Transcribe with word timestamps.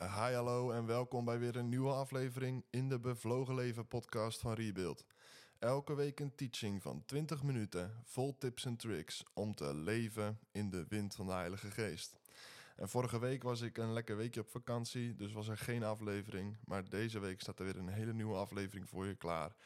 Hi, 0.00 0.32
hallo 0.34 0.70
en 0.70 0.86
welkom 0.86 1.24
bij 1.24 1.38
weer 1.38 1.56
een 1.56 1.68
nieuwe 1.68 1.92
aflevering 1.92 2.64
in 2.70 2.88
de 2.88 3.00
Bevlogen 3.00 3.54
Leven 3.54 3.86
podcast 3.86 4.40
van 4.40 4.54
Rebuild. 4.54 5.04
Elke 5.58 5.94
week 5.94 6.20
een 6.20 6.34
teaching 6.34 6.82
van 6.82 7.02
20 7.06 7.42
minuten 7.42 8.02
vol 8.04 8.36
tips 8.38 8.64
en 8.64 8.76
tricks 8.76 9.24
om 9.34 9.54
te 9.54 9.74
leven 9.74 10.38
in 10.52 10.70
de 10.70 10.84
wind 10.88 11.14
van 11.14 11.26
de 11.26 11.32
Heilige 11.32 11.70
Geest. 11.70 12.16
En 12.76 12.88
vorige 12.88 13.18
week 13.18 13.42
was 13.42 13.60
ik 13.60 13.78
een 13.78 13.92
lekker 13.92 14.16
weekje 14.16 14.40
op 14.40 14.48
vakantie, 14.48 15.14
dus 15.14 15.32
was 15.32 15.48
er 15.48 15.58
geen 15.58 15.84
aflevering. 15.84 16.56
Maar 16.64 16.88
deze 16.88 17.18
week 17.18 17.40
staat 17.40 17.58
er 17.58 17.64
weer 17.64 17.76
een 17.76 17.88
hele 17.88 18.12
nieuwe 18.12 18.36
aflevering 18.36 18.88
voor 18.88 19.06
je 19.06 19.14
klaar 19.14 19.56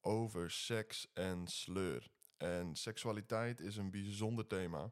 over 0.00 0.50
seks 0.50 1.10
en 1.14 1.46
sleur. 1.46 2.10
En 2.36 2.76
seksualiteit 2.76 3.60
is 3.60 3.76
een 3.76 3.90
bijzonder 3.90 4.46
thema 4.46 4.90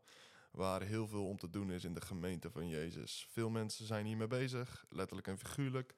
waar 0.50 0.82
heel 0.82 1.06
veel 1.06 1.26
om 1.26 1.38
te 1.38 1.50
doen 1.50 1.70
is 1.70 1.84
in 1.84 1.94
de 1.94 2.00
gemeente 2.00 2.50
van 2.50 2.68
Jezus. 2.68 3.26
Veel 3.30 3.50
mensen 3.50 3.86
zijn 3.86 4.06
hiermee 4.06 4.26
bezig, 4.26 4.84
letterlijk 4.88 5.26
en 5.26 5.38
figuurlijk. 5.38 5.94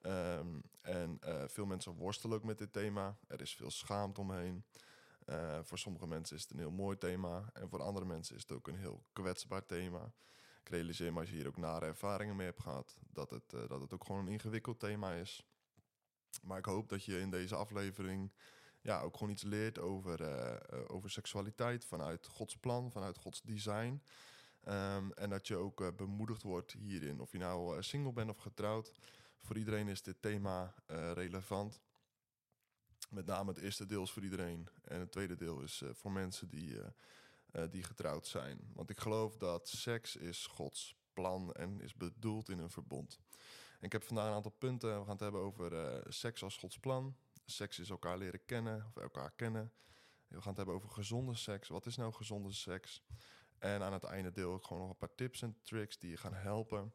Ehm, 0.00 0.60
en 0.80 1.18
uh, 1.24 1.42
veel 1.46 1.66
mensen 1.66 1.92
worstelen 1.92 2.36
ook 2.36 2.44
met 2.44 2.58
dit 2.58 2.72
thema. 2.72 3.18
Er 3.26 3.40
is 3.40 3.54
veel 3.54 3.70
schaamte 3.70 4.20
omheen. 4.20 4.64
Uh, 5.26 5.58
voor 5.62 5.78
sommige 5.78 6.06
mensen 6.06 6.36
is 6.36 6.42
het 6.42 6.50
een 6.50 6.58
heel 6.58 6.70
mooi 6.70 6.98
thema. 6.98 7.50
En 7.52 7.68
voor 7.68 7.82
andere 7.82 8.06
mensen 8.06 8.36
is 8.36 8.42
het 8.42 8.52
ook 8.52 8.68
een 8.68 8.78
heel 8.78 9.04
kwetsbaar 9.12 9.66
thema. 9.66 10.12
Ik 10.60 10.68
realiseer 10.68 11.12
me 11.12 11.20
als 11.20 11.28
je 11.28 11.34
hier 11.34 11.46
ook 11.46 11.56
nare 11.56 11.86
ervaringen 11.86 12.36
mee 12.36 12.46
hebt 12.46 12.60
gehad, 12.60 12.98
dat 13.10 13.30
het, 13.30 13.52
uh, 13.52 13.68
dat 13.68 13.80
het 13.80 13.94
ook 13.94 14.04
gewoon 14.04 14.26
een 14.26 14.32
ingewikkeld 14.32 14.80
thema 14.80 15.12
is. 15.12 15.46
Maar 16.42 16.58
ik 16.58 16.64
hoop 16.64 16.88
dat 16.88 17.04
je 17.04 17.20
in 17.20 17.30
deze 17.30 17.54
aflevering 17.54 18.32
ja, 18.80 19.00
ook 19.00 19.16
gewoon 19.16 19.32
iets 19.32 19.42
leert 19.42 19.78
over, 19.78 20.20
uh, 20.20 20.80
over 20.86 21.10
seksualiteit 21.10 21.84
vanuit 21.84 22.26
Gods 22.26 22.56
plan, 22.56 22.92
vanuit 22.92 23.18
Gods 23.18 23.42
design. 23.42 24.02
Um, 24.68 25.12
en 25.12 25.30
dat 25.30 25.46
je 25.46 25.56
ook 25.56 25.80
uh, 25.80 25.88
bemoedigd 25.96 26.42
wordt 26.42 26.72
hierin. 26.72 27.20
Of 27.20 27.32
je 27.32 27.38
nou 27.38 27.82
single 27.82 28.12
bent 28.12 28.30
of 28.30 28.38
getrouwd. 28.38 28.92
Voor 29.38 29.56
iedereen 29.56 29.88
is 29.88 30.02
dit 30.02 30.22
thema 30.22 30.74
relevant. 31.14 31.80
Met 33.10 33.26
name 33.26 33.50
het 33.50 33.58
eerste 33.58 33.86
deel 33.86 34.02
is 34.02 34.10
voor 34.10 34.22
iedereen. 34.22 34.68
En 34.84 35.00
het 35.00 35.12
tweede 35.12 35.36
deel 35.36 35.60
is 35.60 35.82
voor 35.92 36.12
mensen 36.12 36.48
die, 36.48 36.76
die 37.70 37.82
getrouwd 37.82 38.26
zijn. 38.26 38.70
Want 38.74 38.90
ik 38.90 39.00
geloof 39.00 39.36
dat 39.36 39.68
seks 39.68 40.16
is 40.16 40.46
Gods 40.46 40.96
plan 41.12 41.52
en 41.52 41.80
is 41.80 41.94
bedoeld 41.94 42.48
in 42.48 42.58
een 42.58 42.70
verbond. 42.70 43.18
Ik 43.80 43.92
heb 43.92 44.02
vandaag 44.02 44.26
een 44.26 44.34
aantal 44.34 44.54
punten. 44.58 44.98
We 44.98 45.00
gaan 45.00 45.12
het 45.12 45.20
hebben 45.20 45.40
over 45.40 46.02
seks 46.08 46.42
als 46.42 46.56
Gods 46.56 46.78
plan 46.78 47.16
seks 47.50 47.78
is 47.78 47.90
elkaar 47.90 48.18
leren 48.18 48.44
kennen 48.44 48.84
of 48.86 49.02
elkaar 49.02 49.32
kennen. 49.36 49.72
We 50.28 50.40
gaan 50.40 50.48
het 50.48 50.56
hebben 50.56 50.74
over 50.74 50.88
gezonde 50.88 51.34
seks. 51.34 51.68
Wat 51.68 51.86
is 51.86 51.96
nou 51.96 52.12
gezonde 52.12 52.52
seks? 52.52 53.02
En 53.58 53.82
aan 53.82 53.92
het 53.92 54.04
einde 54.04 54.32
deel 54.32 54.54
ik 54.54 54.62
gewoon 54.62 54.82
nog 54.82 54.90
een 54.90 54.96
paar 54.96 55.14
tips 55.14 55.42
en 55.42 55.56
tricks 55.62 55.98
die 55.98 56.10
je 56.10 56.16
gaan 56.16 56.34
helpen 56.34 56.94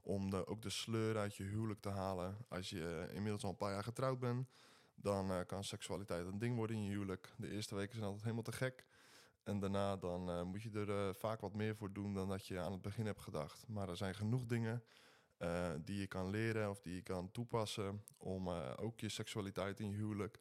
om 0.00 0.30
de, 0.30 0.46
ook 0.46 0.62
de 0.62 0.70
sleur 0.70 1.18
uit 1.18 1.36
je 1.36 1.42
huwelijk 1.42 1.80
te 1.80 1.88
halen. 1.88 2.36
Als 2.48 2.70
je 2.70 3.08
inmiddels 3.12 3.42
al 3.42 3.50
een 3.50 3.56
paar 3.56 3.72
jaar 3.72 3.84
getrouwd 3.84 4.18
bent, 4.18 4.48
dan 4.94 5.30
uh, 5.30 5.40
kan 5.46 5.64
seksualiteit 5.64 6.26
een 6.26 6.38
ding 6.38 6.56
worden 6.56 6.76
in 6.76 6.84
je 6.84 6.90
huwelijk. 6.90 7.34
De 7.36 7.50
eerste 7.50 7.74
weken 7.74 7.92
zijn 7.92 8.04
altijd 8.04 8.22
helemaal 8.22 8.44
te 8.44 8.52
gek. 8.52 8.84
En 9.42 9.60
daarna 9.60 9.96
dan 9.96 10.30
uh, 10.30 10.42
moet 10.42 10.62
je 10.62 10.70
er 10.70 11.14
vaak 11.14 11.40
wat 11.40 11.54
meer 11.54 11.76
voor 11.76 11.92
doen 11.92 12.14
dan 12.14 12.28
dat 12.28 12.46
je 12.46 12.58
aan 12.58 12.72
het 12.72 12.82
begin 12.82 13.06
hebt 13.06 13.20
gedacht. 13.20 13.68
Maar 13.68 13.88
er 13.88 13.96
zijn 13.96 14.14
genoeg 14.14 14.46
dingen 14.46 14.82
uh, 15.42 15.70
die 15.84 16.00
je 16.00 16.06
kan 16.06 16.30
leren 16.30 16.70
of 16.70 16.80
die 16.80 16.94
je 16.94 17.02
kan 17.02 17.30
toepassen 17.30 18.04
om 18.16 18.48
uh, 18.48 18.72
ook 18.76 19.00
je 19.00 19.08
seksualiteit 19.08 19.80
in 19.80 19.90
je 19.90 19.96
huwelijk 19.96 20.38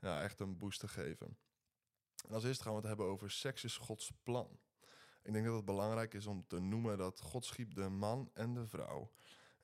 echt 0.00 0.40
een 0.40 0.58
boost 0.58 0.80
te 0.80 0.88
geven. 0.88 1.36
En 2.28 2.34
als 2.34 2.44
eerste 2.44 2.62
gaan 2.62 2.72
we 2.72 2.78
het 2.78 2.88
hebben 2.88 3.06
over 3.06 3.30
seks 3.30 3.64
is 3.64 3.76
Gods 3.76 4.12
plan. 4.22 4.58
Ik 5.22 5.32
denk 5.32 5.44
dat 5.44 5.54
het 5.54 5.64
belangrijk 5.64 6.14
is 6.14 6.26
om 6.26 6.46
te 6.46 6.60
noemen 6.60 6.98
dat 6.98 7.20
God 7.20 7.44
schiep 7.44 7.74
de 7.74 7.88
man 7.88 8.30
en 8.32 8.54
de 8.54 8.66
vrouw. 8.66 9.10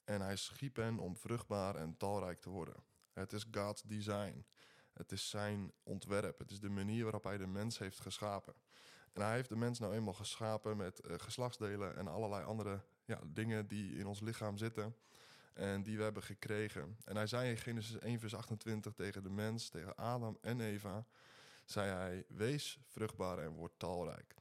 En 0.05 0.21
hij 0.21 0.37
schiep 0.37 0.77
hen 0.77 0.99
om 0.99 1.17
vruchtbaar 1.17 1.77
en 1.77 1.97
talrijk 1.97 2.41
te 2.41 2.51
worden. 2.51 2.75
Het 3.13 3.33
is 3.33 3.47
God's 3.51 3.83
design. 3.83 4.47
Het 4.93 5.13
is 5.13 5.31
zijn 5.31 5.73
ontwerp. 5.83 6.39
Het 6.39 6.51
is 6.51 6.61
de 6.61 6.69
manier 6.69 7.03
waarop 7.03 7.25
hij 7.25 7.39
de 7.39 7.47
mens 7.47 7.79
heeft 7.79 8.01
geschapen. 8.01 8.55
En 9.13 9.23
hij 9.23 9.35
heeft 9.35 9.49
de 9.49 9.57
mens 9.57 9.79
nou 9.79 9.95
eenmaal 9.95 10.15
geschapen 10.15 10.77
met 10.77 11.01
uh, 11.05 11.15
geslachtsdelen 11.19 11.97
en 11.97 12.09
allerlei 12.09 12.45
andere 12.45 12.83
ja, 13.05 13.21
dingen 13.27 13.67
die 13.67 13.97
in 13.97 14.07
ons 14.07 14.21
lichaam 14.21 14.57
zitten. 14.57 14.97
En 15.53 15.83
die 15.83 15.97
we 15.97 16.03
hebben 16.03 16.23
gekregen. 16.23 16.97
En 17.05 17.17
hij 17.17 17.27
zei 17.27 17.51
in 17.51 17.57
Genesis 17.57 17.99
1, 17.99 18.21
vers 18.21 18.35
28 18.35 18.93
tegen 18.93 19.23
de 19.23 19.31
mens, 19.31 19.69
tegen 19.69 19.97
Adam 19.97 20.39
en 20.41 20.61
Eva, 20.61 21.07
zei 21.65 21.91
hij: 21.91 22.25
Wees 22.29 22.79
vruchtbaar 22.87 23.39
en 23.39 23.51
word 23.51 23.73
talrijk. 23.77 24.35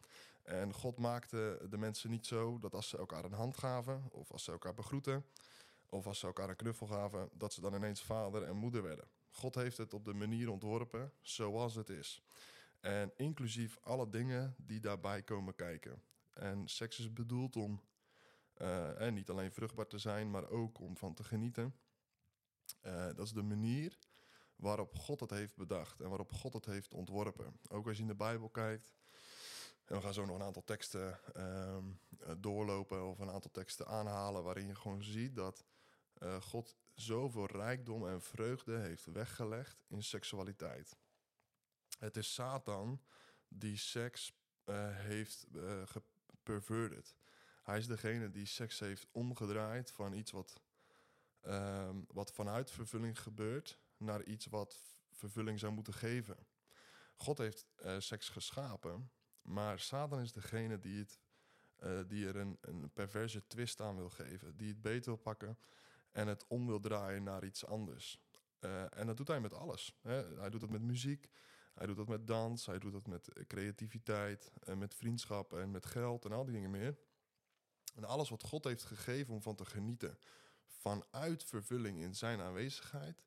En 0.44 0.73
God 0.73 0.97
maakte 0.97 1.66
de 1.69 1.77
mensen 1.77 2.09
niet 2.09 2.25
zo 2.25 2.59
dat 2.59 2.73
als 2.73 2.89
ze 2.89 2.97
elkaar 2.97 3.23
een 3.23 3.33
hand 3.33 3.57
gaven, 3.57 4.03
of 4.11 4.31
als 4.31 4.44
ze 4.44 4.51
elkaar 4.51 4.73
begroeten, 4.73 5.25
of 5.89 6.07
als 6.07 6.19
ze 6.19 6.25
elkaar 6.25 6.49
een 6.49 6.55
knuffel 6.55 6.88
gaven, 6.88 7.29
dat 7.33 7.53
ze 7.53 7.61
dan 7.61 7.75
ineens 7.75 8.03
vader 8.03 8.43
en 8.43 8.55
moeder 8.55 8.83
werden. 8.83 9.07
God 9.29 9.55
heeft 9.55 9.78
het 9.78 9.93
op 9.93 10.05
de 10.05 10.13
manier 10.13 10.49
ontworpen 10.49 11.11
zoals 11.22 11.75
het 11.75 11.89
is. 11.89 12.22
En 12.79 13.11
inclusief 13.16 13.78
alle 13.81 14.09
dingen 14.09 14.55
die 14.57 14.79
daarbij 14.79 15.22
komen 15.22 15.55
kijken. 15.55 16.01
En 16.33 16.67
seks 16.67 16.99
is 16.99 17.13
bedoeld 17.13 17.55
om 17.55 17.81
en 18.97 19.13
niet 19.13 19.29
alleen 19.29 19.51
vruchtbaar 19.51 19.88
te 19.88 19.97
zijn, 19.97 20.31
maar 20.31 20.49
ook 20.49 20.79
om 20.79 20.97
van 20.97 21.13
te 21.13 21.23
genieten. 21.23 21.75
Uh, 22.81 23.05
dat 23.05 23.25
is 23.25 23.31
de 23.31 23.44
manier 23.44 23.97
waarop 24.55 24.95
God 24.95 25.19
het 25.19 25.29
heeft 25.29 25.55
bedacht 25.55 26.01
en 26.01 26.09
waarop 26.09 26.31
God 26.31 26.53
het 26.53 26.66
heeft 26.66 26.94
ontworpen. 26.94 27.59
Ook 27.67 27.88
als 27.88 27.95
je 27.95 28.01
in 28.01 28.07
de 28.07 28.16
Bijbel 28.16 28.49
kijkt. 28.49 28.94
En 29.85 29.95
we 29.95 30.01
gaan 30.01 30.13
zo 30.13 30.25
nog 30.25 30.35
een 30.35 30.44
aantal 30.44 30.63
teksten 30.63 31.19
uh, 31.38 31.77
doorlopen 32.38 33.07
of 33.07 33.19
een 33.19 33.29
aantal 33.29 33.51
teksten 33.51 33.88
aanhalen 33.88 34.44
waarin 34.44 34.67
je 34.67 34.75
gewoon 34.75 35.03
ziet 35.03 35.35
dat 35.35 35.66
God 36.39 36.78
zoveel 36.93 37.45
rijkdom 37.45 38.07
en 38.07 38.22
vreugde 38.22 38.78
heeft 38.78 39.05
weggelegd 39.05 39.83
in 39.88 40.03
seksualiteit. 40.03 40.97
Het 41.99 42.17
is 42.17 42.33
Satan 42.33 43.01
die 43.47 43.78
seks 43.78 44.33
heeft 44.93 45.45
uh, 45.51 45.81
geperverted. 45.85 47.16
Hij 47.61 47.77
is 47.77 47.88
degene 47.88 48.29
die 48.29 48.45
seks 48.45 48.79
heeft 48.79 49.07
omgedraaid 49.11 49.91
van 49.91 50.13
iets 50.13 50.31
wat, 50.31 50.61
um, 51.41 52.05
wat 52.07 52.33
vanuit 52.33 52.72
vervulling 52.72 53.19
gebeurt 53.19 53.79
naar 53.97 54.23
iets 54.23 54.45
wat 54.45 54.79
vervulling 55.11 55.59
zou 55.59 55.73
moeten 55.73 55.94
geven. 55.94 56.38
God 57.16 57.38
heeft 57.38 57.66
uh, 57.85 57.99
seks 57.99 58.29
geschapen, 58.29 59.11
maar 59.41 59.79
Satan 59.79 60.19
is 60.19 60.31
degene 60.31 60.79
die, 60.79 60.99
het, 60.99 61.19
uh, 61.83 61.99
die 62.07 62.27
er 62.27 62.35
een, 62.35 62.57
een 62.61 62.91
perverse 62.94 63.47
twist 63.47 63.81
aan 63.81 63.95
wil 63.95 64.09
geven, 64.09 64.57
die 64.57 64.67
het 64.67 64.81
beter 64.81 65.05
wil 65.05 65.22
pakken 65.22 65.57
en 66.11 66.28
het 66.28 66.47
om 66.47 66.67
wil 66.67 66.79
draaien 66.79 67.23
naar 67.23 67.43
iets 67.45 67.66
anders. 67.66 68.19
Uh, 68.59 68.97
en 68.97 69.07
dat 69.07 69.17
doet 69.17 69.28
hij 69.28 69.39
met 69.39 69.53
alles. 69.53 69.97
Hè. 70.01 70.39
Hij 70.39 70.49
doet 70.49 70.61
dat 70.61 70.69
met 70.69 70.81
muziek, 70.81 71.29
hij 71.73 71.85
doet 71.85 71.97
dat 71.97 72.07
met 72.07 72.28
dans, 72.28 72.66
hij 72.66 72.79
doet 72.79 72.91
dat 72.91 73.07
met 73.07 73.45
creativiteit, 73.47 74.51
en 74.59 74.78
met 74.78 74.95
vriendschap 74.95 75.53
en 75.53 75.72
met 75.72 75.85
geld 75.85 76.25
en 76.25 76.31
al 76.31 76.45
die 76.45 76.53
dingen 76.53 76.72
meer. 76.72 76.97
En 77.94 78.03
alles 78.03 78.29
wat 78.29 78.44
God 78.44 78.63
heeft 78.63 78.84
gegeven 78.84 79.34
om 79.34 79.41
van 79.41 79.56
te 79.56 79.66
genieten 79.66 80.18
vanuit 80.66 81.44
vervulling 81.44 82.00
in 82.00 82.16
zijn 82.16 82.41
aanwezigheid, 82.41 83.25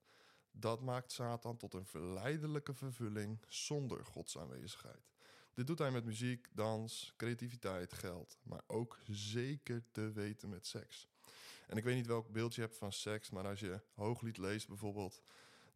dat 0.51 0.81
maakt 0.81 1.13
Satan 1.13 1.57
tot 1.57 1.75
een 1.75 1.87
verleidelijke 1.87 2.75
vervulling 2.75 3.39
zonder 3.49 4.05
Gods 4.05 4.39
aanwezigheid. 4.39 5.13
Dit 5.55 5.67
doet 5.67 5.79
hij 5.79 5.91
met 5.91 6.05
muziek, 6.05 6.49
dans, 6.53 7.13
creativiteit, 7.17 7.93
geld, 7.93 8.39
maar 8.43 8.63
ook 8.67 8.99
zeker 9.09 9.83
te 9.91 10.13
weten 10.13 10.49
met 10.49 10.67
seks. 10.67 11.09
En 11.67 11.77
ik 11.77 11.85
weet 11.85 11.95
niet 11.95 12.07
welk 12.07 12.29
beeld 12.29 12.55
je 12.55 12.61
hebt 12.61 12.77
van 12.77 12.93
seks, 12.93 13.31
maar 13.31 13.47
als 13.47 13.61
je 13.61 13.81
hooglied 13.95 14.39
leest 14.39 14.69
bijvoorbeeld, 14.69 15.23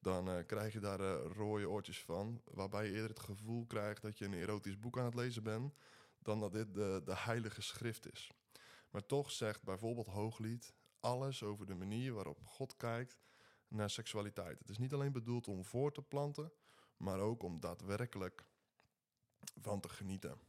dan 0.00 0.28
uh, 0.28 0.47
krijg 0.47 0.72
je 0.72 0.81
daar 0.81 1.00
uh, 1.00 1.16
rode 1.37 1.69
oortjes 1.69 2.03
van, 2.03 2.43
waarbij 2.44 2.87
je 2.87 2.93
eerder 2.93 3.10
het 3.10 3.20
gevoel 3.20 3.66
krijgt 3.66 4.03
dat 4.03 4.19
je 4.19 4.25
een 4.25 4.34
erotisch 4.34 4.78
boek 4.78 4.99
aan 4.99 5.05
het 5.05 5.15
lezen 5.15 5.43
bent, 5.43 5.75
dan 6.22 6.41
dat 6.41 6.53
dit 6.53 6.75
de, 6.75 7.03
de 7.05 7.16
heilige 7.16 7.62
schrift 7.62 8.12
is. 8.12 8.32
Maar 8.91 9.06
toch 9.06 9.31
zegt 9.31 9.62
bijvoorbeeld 9.62 10.06
Hooglied 10.06 10.75
alles 11.00 11.43
over 11.43 11.66
de 11.66 11.75
manier 11.75 12.12
waarop 12.12 12.40
God 12.44 12.76
kijkt 12.76 13.19
naar 13.69 13.90
seksualiteit. 13.90 14.58
Het 14.58 14.70
is 14.70 14.79
niet 14.79 14.93
alleen 14.93 15.12
bedoeld 15.12 15.49
om 15.49 15.64
voor 15.64 15.93
te 15.93 16.02
planten, 16.02 16.52
maar 16.96 17.20
ook 17.20 17.43
om 17.43 17.61
daadwerkelijk 17.61 18.44
van 19.61 19.81
te 19.81 19.88
genieten. 19.88 20.40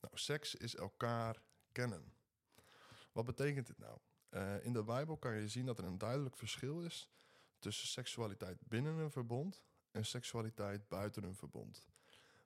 Nou, 0.00 0.18
seks 0.18 0.54
is 0.54 0.76
elkaar 0.76 1.42
kennen. 1.72 2.12
Wat 3.12 3.24
betekent 3.24 3.66
dit 3.66 3.78
nou? 3.78 3.98
Uh, 4.30 4.64
in 4.64 4.72
de 4.72 4.84
Bijbel 4.84 5.16
kan 5.16 5.34
je 5.34 5.48
zien 5.48 5.66
dat 5.66 5.78
er 5.78 5.84
een 5.84 5.98
duidelijk 5.98 6.36
verschil 6.36 6.80
is 6.80 7.10
tussen 7.58 7.88
seksualiteit 7.88 8.58
binnen 8.68 8.98
een 8.98 9.10
verbond 9.10 9.64
en 9.90 10.06
seksualiteit 10.06 10.88
buiten 10.88 11.22
een 11.22 11.34
verbond. 11.34 11.88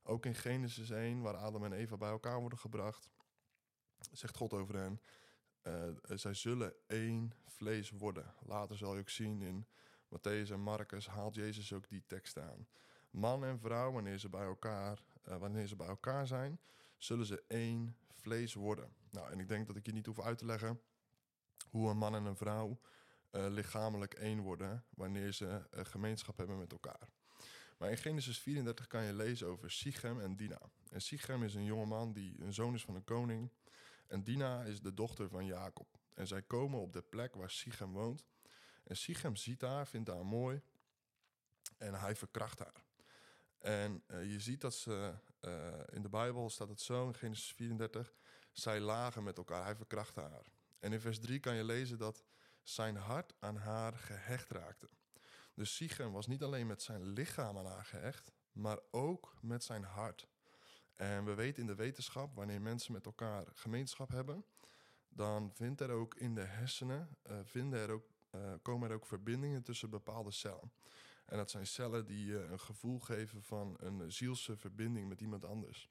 Ook 0.02 0.26
in 0.26 0.34
Genesis 0.34 0.90
1, 0.90 1.20
waar 1.20 1.36
Adam 1.36 1.64
en 1.64 1.72
Eva 1.72 1.96
bij 1.96 2.10
elkaar 2.10 2.40
worden 2.40 2.58
gebracht, 2.58 3.10
zegt 4.12 4.36
God 4.36 4.52
over 4.52 4.76
hen: 4.76 5.00
uh, 5.66 5.72
zij 6.06 6.34
zullen 6.34 6.74
één 6.86 7.32
vlees 7.44 7.90
worden. 7.90 8.34
Later 8.46 8.76
zal 8.76 8.94
je 8.94 9.00
ook 9.00 9.10
zien 9.10 9.42
in 9.42 9.66
Matthäus 10.08 10.50
en 10.50 10.60
Marcus 10.60 11.06
haalt 11.06 11.34
Jezus 11.34 11.72
ook 11.72 11.88
die 11.88 12.02
tekst 12.06 12.38
aan. 12.38 12.68
Man 13.10 13.44
en 13.44 13.58
vrouw, 13.58 13.92
wanneer 13.92 14.18
ze 14.18 14.28
bij 14.28 14.44
elkaar, 14.44 15.02
uh, 15.28 15.36
wanneer 15.36 15.66
ze 15.66 15.76
bij 15.76 15.86
elkaar 15.86 16.26
zijn, 16.26 16.60
zullen 16.96 17.26
ze 17.26 17.44
één 17.48 17.96
vlees 18.12 18.54
worden. 18.54 18.92
Nou, 19.10 19.30
en 19.30 19.40
ik 19.40 19.48
denk 19.48 19.66
dat 19.66 19.76
ik 19.76 19.86
je 19.86 19.92
niet 19.92 20.06
hoef 20.06 20.20
uit 20.20 20.38
te 20.38 20.44
leggen 20.44 20.80
hoe 21.70 21.90
een 21.90 21.98
man 21.98 22.14
en 22.14 22.24
een 22.24 22.36
vrouw 22.36 22.80
eh, 23.30 23.46
lichamelijk 23.48 24.14
één 24.14 24.40
worden 24.40 24.84
wanneer 24.90 25.32
ze 25.32 25.66
gemeenschap 25.70 26.36
hebben 26.36 26.58
met 26.58 26.72
elkaar. 26.72 27.08
Maar 27.78 27.90
in 27.90 27.96
Genesis 27.96 28.38
34 28.38 28.86
kan 28.86 29.04
je 29.04 29.12
lezen 29.12 29.46
over 29.46 29.70
Sichem 29.70 30.20
en 30.20 30.36
Dina. 30.36 30.60
En 30.90 31.00
Sichem 31.00 31.42
is 31.42 31.54
een 31.54 31.64
jongeman 31.64 32.12
die 32.12 32.42
een 32.42 32.54
zoon 32.54 32.74
is 32.74 32.84
van 32.84 32.94
een 32.94 33.04
koning. 33.04 33.50
En 34.06 34.22
Dina 34.22 34.62
is 34.62 34.80
de 34.80 34.94
dochter 34.94 35.28
van 35.28 35.46
Jacob. 35.46 35.98
En 36.14 36.26
zij 36.26 36.42
komen 36.42 36.80
op 36.80 36.92
de 36.92 37.02
plek 37.02 37.34
waar 37.34 37.50
Sichem 37.50 37.92
woont. 37.92 38.24
En 38.84 38.96
Sichem 38.96 39.36
ziet 39.36 39.60
haar, 39.60 39.86
vindt 39.86 40.08
haar 40.08 40.26
mooi. 40.26 40.62
En 41.78 41.94
hij 41.94 42.16
verkracht 42.16 42.58
haar. 42.58 42.84
En 43.58 44.02
uh, 44.06 44.32
je 44.32 44.40
ziet 44.40 44.60
dat 44.60 44.74
ze, 44.74 45.14
uh, 45.40 45.80
in 45.90 46.02
de 46.02 46.08
Bijbel 46.08 46.50
staat 46.50 46.68
het 46.68 46.80
zo, 46.80 47.06
in 47.06 47.14
Genesis 47.14 47.52
34, 47.52 48.12
zij 48.52 48.80
lagen 48.80 49.22
met 49.22 49.38
elkaar, 49.38 49.64
hij 49.64 49.76
verkrachtte 49.76 50.20
haar. 50.20 50.46
En 50.78 50.92
in 50.92 51.00
vers 51.00 51.20
3 51.20 51.40
kan 51.40 51.54
je 51.54 51.64
lezen 51.64 51.98
dat 51.98 52.24
zijn 52.62 52.96
hart 52.96 53.34
aan 53.38 53.56
haar 53.56 53.92
gehecht 53.92 54.50
raakte. 54.50 54.88
Dus 55.54 55.76
Sichem 55.76 56.12
was 56.12 56.26
niet 56.26 56.42
alleen 56.42 56.66
met 56.66 56.82
zijn 56.82 57.06
lichaam 57.06 57.58
aan 57.58 57.66
haar 57.66 57.84
gehecht, 57.84 58.32
maar 58.52 58.78
ook 58.90 59.34
met 59.40 59.64
zijn 59.64 59.84
hart. 59.84 60.28
En 60.96 61.24
we 61.24 61.34
weten 61.34 61.60
in 61.60 61.66
de 61.66 61.74
wetenschap, 61.74 62.34
wanneer 62.34 62.62
mensen 62.62 62.92
met 62.92 63.06
elkaar 63.06 63.44
gemeenschap 63.52 64.10
hebben, 64.10 64.44
dan 65.08 65.50
vindt 65.52 65.80
er 65.80 65.90
ook 65.90 66.14
in 66.14 66.34
de 66.34 66.44
hersenen, 66.44 67.16
uh, 67.30 67.38
vinden 67.42 67.78
er 67.78 67.90
ook, 67.90 68.06
uh, 68.34 68.52
komen 68.62 68.88
er 68.90 68.96
ook 68.96 69.06
verbindingen 69.06 69.62
tussen 69.62 69.90
bepaalde 69.90 70.30
cellen. 70.30 70.72
En 71.26 71.36
dat 71.36 71.50
zijn 71.50 71.66
cellen 71.66 72.06
die 72.06 72.26
je 72.26 72.38
een 72.38 72.60
gevoel 72.60 72.98
geven 73.00 73.42
van 73.42 73.76
een 73.78 74.12
zielse 74.12 74.56
verbinding 74.56 75.08
met 75.08 75.20
iemand 75.20 75.44
anders. 75.44 75.88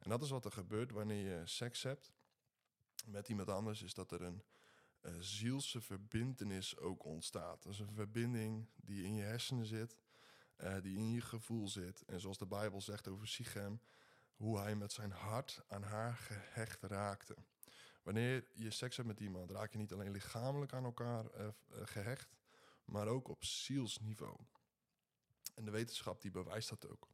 En 0.00 0.10
dat 0.10 0.22
is 0.22 0.30
wat 0.30 0.44
er 0.44 0.52
gebeurt 0.52 0.90
wanneer 0.90 1.38
je 1.38 1.46
seks 1.46 1.82
hebt 1.82 2.12
met 3.06 3.28
iemand 3.28 3.48
anders, 3.48 3.82
is 3.82 3.94
dat 3.94 4.12
er 4.12 4.22
een 4.22 4.42
zielse 5.20 5.80
verbindenis 5.80 6.78
ook 6.78 7.04
ontstaat. 7.04 7.62
Dat 7.62 7.72
is 7.72 7.78
een 7.78 7.92
verbinding 7.92 8.68
die 8.76 9.04
in 9.04 9.14
je 9.14 9.22
hersenen 9.22 9.66
zit, 9.66 9.96
die 10.82 10.96
in 10.96 11.10
je 11.10 11.20
gevoel 11.20 11.68
zit. 11.68 12.02
En 12.06 12.20
zoals 12.20 12.38
de 12.38 12.46
Bijbel 12.46 12.80
zegt 12.80 13.08
over 13.08 13.28
Sichem, 13.28 13.80
hoe 14.36 14.58
hij 14.58 14.76
met 14.76 14.92
zijn 14.92 15.10
hart 15.10 15.62
aan 15.68 15.82
haar 15.82 16.14
gehecht 16.14 16.82
raakte. 16.82 17.36
Wanneer 18.02 18.44
je 18.52 18.70
seks 18.70 18.96
hebt 18.96 19.08
met 19.08 19.20
iemand, 19.20 19.50
raak 19.50 19.72
je 19.72 19.78
niet 19.78 19.92
alleen 19.92 20.10
lichamelijk 20.10 20.72
aan 20.72 20.84
elkaar 20.84 21.24
uh, 21.24 21.48
gehecht, 21.70 22.36
maar 22.84 23.08
ook 23.08 23.28
op 23.28 23.44
zielsniveau. 23.44 24.36
En 25.54 25.64
de 25.64 25.70
wetenschap 25.70 26.22
die 26.22 26.30
bewijst 26.30 26.68
dat 26.68 26.88
ook. 26.88 27.08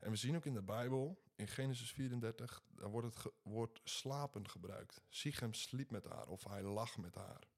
En 0.00 0.10
we 0.10 0.16
zien 0.16 0.36
ook 0.36 0.46
in 0.46 0.54
de 0.54 0.62
Bijbel, 0.62 1.22
in 1.34 1.48
Genesis 1.48 1.92
34, 1.92 2.62
daar 2.68 2.90
wordt 2.90 3.14
het 3.14 3.32
woord 3.42 3.80
slapen 3.84 4.48
gebruikt. 4.48 5.00
Sichem 5.08 5.54
sliep 5.54 5.90
met 5.90 6.04
haar 6.04 6.28
of 6.28 6.44
hij 6.44 6.62
lag 6.62 6.96
met 6.96 7.14
haar. 7.14 7.48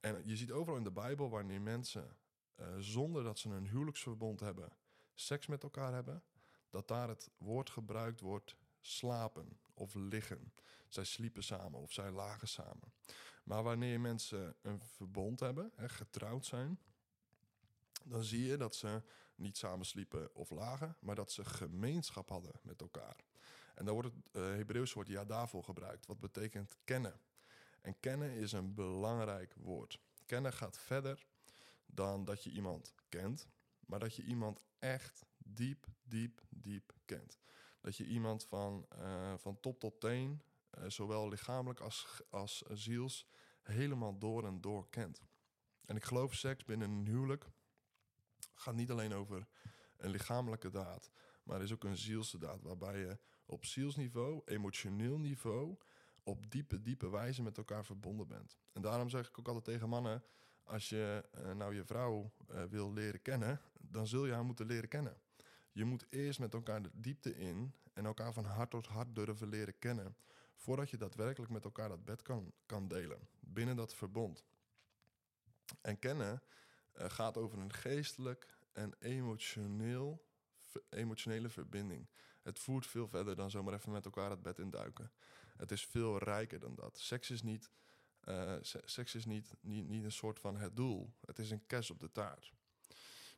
En 0.00 0.22
je 0.24 0.36
ziet 0.36 0.50
overal 0.50 0.78
in 0.78 0.84
de 0.84 0.90
Bijbel 0.90 1.30
wanneer 1.30 1.60
mensen, 1.60 2.16
uh, 2.56 2.66
zonder 2.78 3.24
dat 3.24 3.38
ze 3.38 3.48
een 3.48 3.68
huwelijksverbond 3.68 4.40
hebben, 4.40 4.72
seks 5.14 5.46
met 5.46 5.62
elkaar 5.62 5.92
hebben, 5.92 6.22
dat 6.70 6.88
daar 6.88 7.08
het 7.08 7.30
woord 7.38 7.70
gebruikt 7.70 8.20
wordt 8.20 8.56
slapen 8.80 9.58
of 9.74 9.94
liggen. 9.94 10.52
Zij 10.88 11.04
sliepen 11.04 11.42
samen 11.42 11.80
of 11.80 11.92
zij 11.92 12.10
lagen 12.10 12.48
samen. 12.48 12.92
Maar 13.44 13.62
wanneer 13.62 14.00
mensen 14.00 14.56
een 14.62 14.80
verbond 14.82 15.40
hebben, 15.40 15.72
hè, 15.74 15.88
getrouwd 15.88 16.46
zijn, 16.46 16.78
dan 18.04 18.24
zie 18.24 18.46
je 18.46 18.56
dat 18.56 18.74
ze 18.74 19.02
niet 19.34 19.56
samen 19.56 19.86
sliepen 19.86 20.34
of 20.34 20.50
lagen, 20.50 20.96
maar 21.00 21.14
dat 21.14 21.32
ze 21.32 21.44
gemeenschap 21.44 22.28
hadden 22.28 22.52
met 22.62 22.80
elkaar. 22.80 23.16
En 23.74 23.84
daar 23.84 23.94
wordt 23.94 24.08
het 24.14 24.36
uh, 24.36 24.42
Hebreeuws 24.42 24.92
woord 24.92 25.08
yadavo 25.08 25.62
gebruikt, 25.62 26.06
wat 26.06 26.20
betekent 26.20 26.76
kennen. 26.84 27.20
En 27.80 28.00
kennen 28.00 28.30
is 28.30 28.52
een 28.52 28.74
belangrijk 28.74 29.54
woord. 29.54 30.00
Kennen 30.26 30.52
gaat 30.52 30.78
verder 30.78 31.26
dan 31.86 32.24
dat 32.24 32.44
je 32.44 32.50
iemand 32.50 32.94
kent, 33.08 33.48
maar 33.86 33.98
dat 33.98 34.14
je 34.14 34.22
iemand 34.22 34.60
echt 34.78 35.24
diep, 35.38 35.86
diep, 36.02 36.42
diep 36.62 36.92
kent. 37.04 37.38
Dat 37.80 37.96
je 37.96 38.06
iemand 38.06 38.44
van, 38.44 38.86
uh, 38.98 39.32
van 39.36 39.60
top 39.60 39.80
tot 39.80 40.00
teen, 40.00 40.42
uh, 40.78 40.84
zowel 40.86 41.28
lichamelijk 41.28 41.80
als, 41.80 42.22
als 42.30 42.62
ziels, 42.70 43.26
helemaal 43.62 44.18
door 44.18 44.46
en 44.46 44.60
door 44.60 44.90
kent. 44.90 45.22
En 45.84 45.96
ik 45.96 46.04
geloof 46.04 46.34
seks 46.34 46.64
binnen 46.64 46.90
een 46.90 47.06
huwelijk 47.06 47.50
gaat 48.54 48.74
niet 48.74 48.90
alleen 48.90 49.14
over 49.14 49.46
een 49.96 50.10
lichamelijke 50.10 50.70
daad, 50.70 51.10
maar 51.42 51.62
is 51.62 51.72
ook 51.72 51.84
een 51.84 51.96
zielse 51.96 52.38
daad, 52.38 52.62
waarbij 52.62 52.98
je 52.98 53.18
op 53.46 53.64
zielsniveau, 53.64 54.42
emotioneel 54.44 55.18
niveau, 55.18 55.76
op 56.22 56.50
diepe, 56.50 56.82
diepe 56.82 57.10
wijze 57.10 57.42
met 57.42 57.58
elkaar 57.58 57.84
verbonden 57.84 58.28
bent. 58.28 58.58
En 58.72 58.82
daarom 58.82 59.08
zeg 59.08 59.28
ik 59.28 59.38
ook 59.38 59.46
altijd 59.46 59.64
tegen 59.64 59.88
mannen, 59.88 60.24
als 60.62 60.88
je 60.88 61.28
uh, 61.34 61.52
nou 61.52 61.74
je 61.74 61.84
vrouw 61.84 62.32
wil 62.68 62.92
leren 62.92 63.22
kennen, 63.22 63.60
dan 63.80 64.06
zul 64.06 64.26
je 64.26 64.32
haar 64.32 64.44
moeten 64.44 64.66
leren 64.66 64.88
kennen. 64.88 65.20
Je 65.72 65.84
moet 65.84 66.06
eerst 66.08 66.38
met 66.38 66.54
elkaar 66.54 66.82
de 66.82 66.90
diepte 66.92 67.36
in 67.36 67.74
en 67.92 68.06
elkaar 68.06 68.32
van 68.32 68.44
hart 68.44 68.70
tot 68.70 68.86
hart 68.86 69.14
durven 69.14 69.48
leren 69.48 69.78
kennen, 69.78 70.16
voordat 70.56 70.90
je 70.90 70.96
daadwerkelijk 70.96 71.52
met 71.52 71.64
elkaar 71.64 71.88
dat 71.88 72.04
bed 72.04 72.22
kan, 72.22 72.52
kan 72.66 72.88
delen, 72.88 73.28
binnen 73.40 73.76
dat 73.76 73.94
verbond. 73.94 74.44
En 75.80 75.98
kennen 75.98 76.42
uh, 76.98 77.10
gaat 77.10 77.36
over 77.36 77.58
een 77.58 77.72
geestelijk 77.72 78.58
en 78.72 78.94
emotioneel, 78.98 80.24
emotionele 80.88 81.48
verbinding. 81.48 82.06
Het 82.42 82.58
voert 82.58 82.86
veel 82.86 83.08
verder 83.08 83.36
dan 83.36 83.50
zomaar 83.50 83.74
even 83.74 83.92
met 83.92 84.04
elkaar 84.04 84.30
het 84.30 84.42
bed 84.42 84.58
induiken. 84.58 85.12
Het 85.56 85.70
is 85.70 85.86
veel 85.86 86.18
rijker 86.18 86.60
dan 86.60 86.74
dat. 86.74 86.98
Seks 86.98 87.30
is 87.30 87.42
niet, 87.42 87.70
uh, 88.24 88.56
seks 88.84 89.14
is 89.14 89.24
niet, 89.24 89.54
niet, 89.60 89.88
niet 89.88 90.04
een 90.04 90.12
soort 90.12 90.40
van 90.40 90.56
het 90.56 90.76
doel. 90.76 91.12
Het 91.24 91.38
is 91.38 91.50
een 91.50 91.66
kes 91.66 91.90
op 91.90 92.00
de 92.00 92.12
taart. 92.12 92.52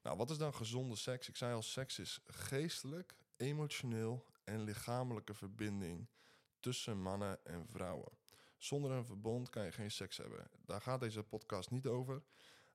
Nou, 0.02 0.16
wat 0.16 0.30
is 0.30 0.38
dan 0.38 0.54
gezonde 0.54 0.96
seks? 0.96 1.28
Ik 1.28 1.36
zei 1.36 1.54
al, 1.54 1.62
seks 1.62 1.98
is 1.98 2.20
geestelijk, 2.26 3.16
emotioneel 3.36 4.26
en 4.44 4.62
lichamelijke 4.62 5.34
verbinding 5.34 6.08
tussen 6.60 7.02
mannen 7.02 7.44
en 7.44 7.66
vrouwen. 7.66 8.12
Zonder 8.58 8.90
een 8.90 9.04
verbond 9.04 9.50
kan 9.50 9.64
je 9.64 9.72
geen 9.72 9.90
seks 9.90 10.16
hebben. 10.16 10.50
Daar 10.64 10.80
gaat 10.80 11.00
deze 11.00 11.22
podcast 11.22 11.70
niet 11.70 11.86
over. 11.86 12.22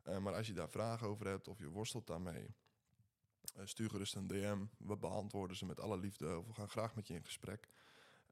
Uh, 0.03 0.17
maar 0.17 0.33
als 0.33 0.47
je 0.47 0.53
daar 0.53 0.69
vragen 0.69 1.07
over 1.07 1.27
hebt 1.27 1.47
of 1.47 1.59
je 1.59 1.69
worstelt 1.69 2.07
daarmee, 2.07 2.55
uh, 3.57 3.65
stuur 3.65 3.89
gerust 3.89 4.15
een 4.15 4.27
DM. 4.27 4.65
We 4.77 4.97
beantwoorden 4.97 5.57
ze 5.57 5.65
met 5.65 5.79
alle 5.79 5.97
liefde 5.97 6.37
of 6.37 6.47
we 6.47 6.53
gaan 6.53 6.69
graag 6.69 6.95
met 6.95 7.07
je 7.07 7.13
in 7.13 7.23
gesprek. 7.23 7.67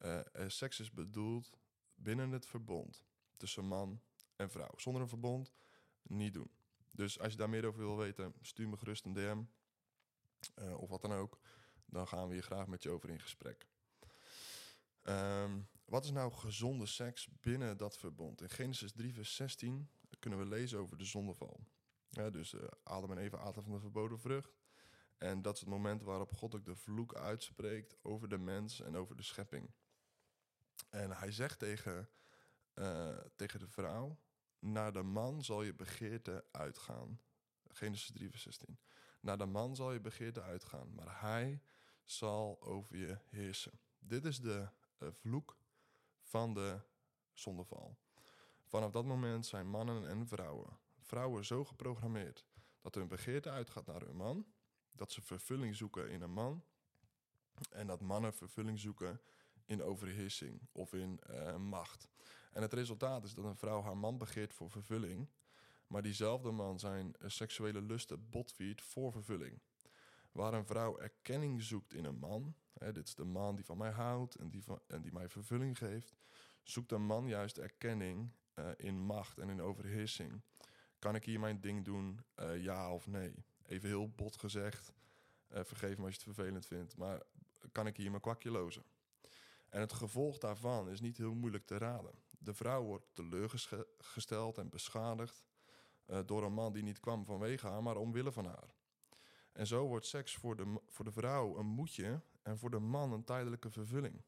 Uh, 0.01 0.19
seks 0.47 0.79
is 0.79 0.91
bedoeld 0.91 1.57
binnen 1.95 2.31
het 2.31 2.45
verbond 2.45 3.03
tussen 3.37 3.65
man 3.65 4.01
en 4.35 4.49
vrouw. 4.49 4.71
Zonder 4.77 5.01
een 5.01 5.07
verbond 5.07 5.51
niet 6.01 6.33
doen. 6.33 6.51
Dus 6.95 7.19
als 7.19 7.31
je 7.31 7.37
daar 7.37 7.49
meer 7.49 7.65
over 7.65 7.79
wil 7.79 7.97
weten, 7.97 8.33
stuur 8.41 8.69
me 8.69 8.77
gerust 8.77 9.05
een 9.05 9.13
DM 9.13 9.43
of 10.77 10.89
wat 10.89 11.01
dan 11.01 11.13
ook. 11.13 11.39
Dan 11.85 12.07
gaan 12.07 12.27
we 12.27 12.33
hier 12.33 12.43
graag 12.43 12.67
met 12.67 12.83
je 12.83 12.89
over 12.89 13.09
in 13.09 13.19
gesprek. 13.19 13.67
Um, 15.03 15.67
wat 15.85 16.03
is 16.03 16.11
nou 16.11 16.31
gezonde 16.31 16.85
seks 16.85 17.27
binnen 17.41 17.77
dat 17.77 17.97
verbond? 17.97 18.41
In 18.41 18.49
Genesis 18.49 18.91
3, 18.91 19.13
vers 19.13 19.35
16 19.35 19.89
kunnen 20.19 20.39
we 20.39 20.45
lezen 20.45 20.79
over 20.79 20.97
de 20.97 21.05
zondeval. 21.05 21.59
Dus 22.09 22.53
uh, 22.53 22.61
Adam 22.83 23.11
en 23.11 23.17
Eva 23.17 23.37
aten 23.37 23.63
van 23.63 23.71
de 23.71 23.79
verboden 23.79 24.19
vrucht. 24.19 24.57
En 25.17 25.41
dat 25.41 25.53
is 25.53 25.59
het 25.59 25.69
moment 25.69 26.01
waarop 26.01 26.31
God 26.31 26.55
ook 26.55 26.65
de 26.65 26.75
vloek 26.75 27.15
uitspreekt 27.15 27.95
over 28.01 28.29
de 28.29 28.37
mens 28.37 28.81
en 28.81 28.95
over 28.95 29.15
de 29.15 29.23
schepping. 29.23 29.71
En 30.89 31.11
hij 31.11 31.31
zegt 31.31 31.59
tegen, 31.59 32.09
uh, 32.73 33.17
tegen 33.35 33.59
de 33.59 33.67
vrouw: 33.67 34.17
Naar 34.65 34.93
de 34.93 35.03
man 35.03 35.43
zal 35.43 35.63
je 35.63 35.73
begeerte 35.73 36.45
uitgaan. 36.51 37.19
Genesis 37.67 38.11
3, 38.11 38.29
vers 38.29 38.43
16. 38.43 38.79
Naar 39.19 39.37
de 39.37 39.45
man 39.45 39.75
zal 39.75 39.93
je 39.93 39.99
begeerte 39.99 40.41
uitgaan, 40.41 40.93
maar 40.95 41.21
hij 41.21 41.61
zal 42.03 42.61
over 42.61 42.97
je 42.97 43.17
heersen. 43.29 43.79
Dit 43.99 44.25
is 44.25 44.39
de 44.39 44.67
uh, 44.99 45.09
vloek 45.11 45.57
van 46.21 46.53
de 46.53 46.79
zondeval. 47.33 47.97
Vanaf 48.63 48.91
dat 48.91 49.05
moment 49.05 49.45
zijn 49.45 49.69
mannen 49.69 50.07
en 50.07 50.27
vrouwen, 50.27 50.77
vrouwen 50.99 51.45
zo 51.45 51.65
geprogrammeerd 51.65 52.45
dat 52.81 52.95
hun 52.95 53.07
begeerte 53.07 53.49
uitgaat 53.49 53.85
naar 53.85 54.01
hun 54.01 54.15
man, 54.15 54.45
dat 54.91 55.11
ze 55.11 55.21
vervulling 55.21 55.75
zoeken 55.75 56.09
in 56.09 56.21
een 56.21 56.33
man 56.33 56.63
en 57.69 57.87
dat 57.87 58.01
mannen 58.01 58.33
vervulling 58.33 58.79
zoeken 58.79 59.21
in 59.65 59.83
overheersing 59.83 60.61
of 60.71 60.93
in 60.93 61.19
uh, 61.29 61.55
macht. 61.55 62.07
En 62.51 62.61
het 62.61 62.73
resultaat 62.73 63.23
is 63.23 63.33
dat 63.33 63.45
een 63.45 63.57
vrouw 63.57 63.81
haar 63.81 63.97
man 63.97 64.17
begeert 64.17 64.53
voor 64.53 64.69
vervulling, 64.69 65.29
maar 65.87 66.01
diezelfde 66.01 66.51
man 66.51 66.79
zijn 66.79 67.13
seksuele 67.25 67.81
lusten 67.81 68.29
botviert 68.29 68.81
voor 68.81 69.11
vervulling. 69.11 69.61
Waar 70.31 70.53
een 70.53 70.65
vrouw 70.65 70.99
erkenning 70.99 71.61
zoekt 71.61 71.93
in 71.93 72.05
een 72.05 72.17
man, 72.17 72.55
hè, 72.73 72.91
dit 72.91 73.07
is 73.07 73.15
de 73.15 73.23
man 73.23 73.55
die 73.55 73.65
van 73.65 73.77
mij 73.77 73.91
houdt 73.91 74.35
en 74.35 74.49
die, 74.49 74.63
van, 74.63 74.79
en 74.87 75.01
die 75.01 75.13
mij 75.13 75.29
vervulling 75.29 75.77
geeft, 75.77 76.15
zoekt 76.63 76.91
een 76.91 77.05
man 77.05 77.27
juist 77.27 77.57
erkenning 77.57 78.31
uh, 78.55 78.69
in 78.75 78.99
macht 78.99 79.37
en 79.37 79.49
in 79.49 79.61
overheersing. 79.61 80.41
Kan 80.99 81.15
ik 81.15 81.25
hier 81.25 81.39
mijn 81.39 81.61
ding 81.61 81.85
doen, 81.85 82.19
ja 82.57 82.93
of 82.93 83.07
nee? 83.07 83.33
Even 83.65 83.89
heel 83.89 84.09
bot 84.09 84.37
gezegd, 84.37 84.93
vergeef 85.49 85.97
me 85.97 86.05
als 86.05 86.15
je 86.15 86.21
het 86.23 86.35
vervelend 86.35 86.65
vindt, 86.65 86.97
maar 86.97 87.21
kan 87.71 87.87
ik 87.87 87.97
hier 87.97 88.09
mijn 88.09 88.21
kwakje 88.21 88.51
lozen? 88.51 88.83
En 89.75 89.81
het 89.81 89.93
gevolg 89.93 90.37
daarvan 90.37 90.89
is 90.89 90.99
niet 90.99 91.17
heel 91.17 91.33
moeilijk 91.33 91.65
te 91.65 91.77
raden. 91.77 92.11
De 92.29 92.53
vrouw 92.53 92.83
wordt 92.83 93.05
teleurgesteld 93.13 94.57
en 94.57 94.69
beschadigd, 94.69 95.43
eh, 96.05 96.19
door 96.25 96.43
een 96.43 96.53
man 96.53 96.73
die 96.73 96.83
niet 96.83 96.99
kwam 96.99 97.25
vanwege 97.25 97.67
haar, 97.67 97.83
maar 97.83 97.97
omwille 97.97 98.31
van 98.31 98.45
haar. 98.45 98.75
En 99.51 99.67
zo 99.67 99.87
wordt 99.87 100.05
seks 100.05 100.35
voor 100.35 100.55
de, 100.55 100.81
voor 100.87 101.05
de 101.05 101.11
vrouw 101.11 101.57
een 101.57 101.65
moedje 101.65 102.21
en 102.41 102.57
voor 102.57 102.69
de 102.69 102.79
man 102.79 103.11
een 103.11 103.23
tijdelijke 103.23 103.69
vervulling. 103.69 104.21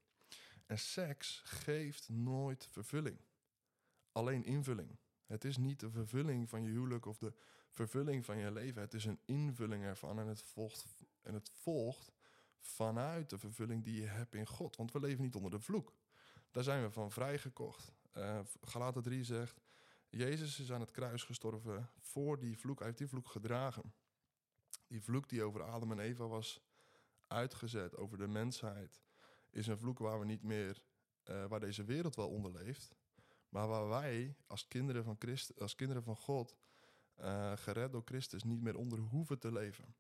En 0.66 0.80
seks 0.80 1.42
geeft 1.46 2.10
nooit 2.10 2.68
vervulling, 2.72 3.18
alleen 4.12 4.44
invulling. 4.44 4.98
Het 5.26 5.44
is 5.44 5.58
niet 5.58 5.80
de 5.80 5.90
vervulling 5.90 6.50
van 6.50 6.64
je 6.64 6.70
huwelijk 6.70 7.06
of 7.06 7.18
de 7.18 7.34
vervulling 7.70 8.26
van 8.26 8.38
je 8.38 8.52
leven. 8.52 8.82
Het 8.82 8.94
is 8.94 9.06
een 9.06 9.20
invulling 9.26 9.84
ervan 9.84 10.20
en 10.20 10.28
het 10.28 10.42
volgt, 10.42 10.86
en 11.22 11.34
het 11.34 11.50
volgt 11.50 12.12
vanuit 12.60 13.30
de 13.30 13.38
vervulling 13.38 13.84
die 13.84 14.02
je 14.02 14.08
hebt 14.08 14.36
in 14.36 14.48
God. 14.48 14.76
Want 14.76 14.92
we 14.92 15.00
leven 15.00 15.24
niet 15.24 15.36
onder 15.36 15.52
de 15.52 15.60
vloek. 15.60 15.94
Daar 16.52 16.64
zijn 16.64 16.84
we 16.84 16.92
van 16.92 17.12
vrijgekocht. 17.12 17.92
Uh, 18.18 18.40
Galaten 18.62 19.04
3 19.04 19.24
zegt, 19.24 19.62
Jezus 20.10 20.60
is 20.60 20.72
aan 20.72 20.82
het 20.82 20.92
kruis 20.92 21.24
gestorven 21.24 21.90
voor 22.00 22.40
die 22.40 22.58
vloek. 22.58 22.78
Hij 22.78 22.88
heeft 22.88 23.00
die 23.00 23.08
vloek 23.08 23.28
gedragen. 23.28 23.94
Die 24.88 25.02
vloek 25.02 25.30
die 25.30 25.44
over 25.44 25.64
Adam 25.64 25.92
en 25.92 26.00
Eva 26.00 26.28
was 26.28 26.62
uitgezet, 27.28 27.96
over 27.96 28.18
de 28.18 28.28
mensheid, 28.28 29.02
is 29.50 29.68
een 29.68 29.78
vloek 29.78 30.00
waar 30.00 30.20
we 30.20 30.26
niet 30.26 30.44
meer, 30.44 30.82
uh, 31.26 31.46
waar 31.46 31.60
deze 31.60 31.84
wereld 31.84 32.16
wel 32.16 32.30
onder 32.30 32.52
leeft. 32.52 32.96
Maar 33.50 33.68
waar 33.68 33.88
wij 33.88 34.36
als 34.48 34.68
kinderen 34.68 35.04
van, 35.04 35.16
Christ, 35.20 35.60
als 35.60 35.76
kinderen 35.76 36.04
van 36.04 36.18
God, 36.18 36.56
uh, 37.20 37.52
gered 37.56 37.92
door 37.92 38.02
Christus, 38.06 38.44
niet 38.44 38.62
meer 38.62 38.76
onder 38.76 39.00
hoeven 39.00 39.40
te 39.40 39.52
leven. 39.52 39.96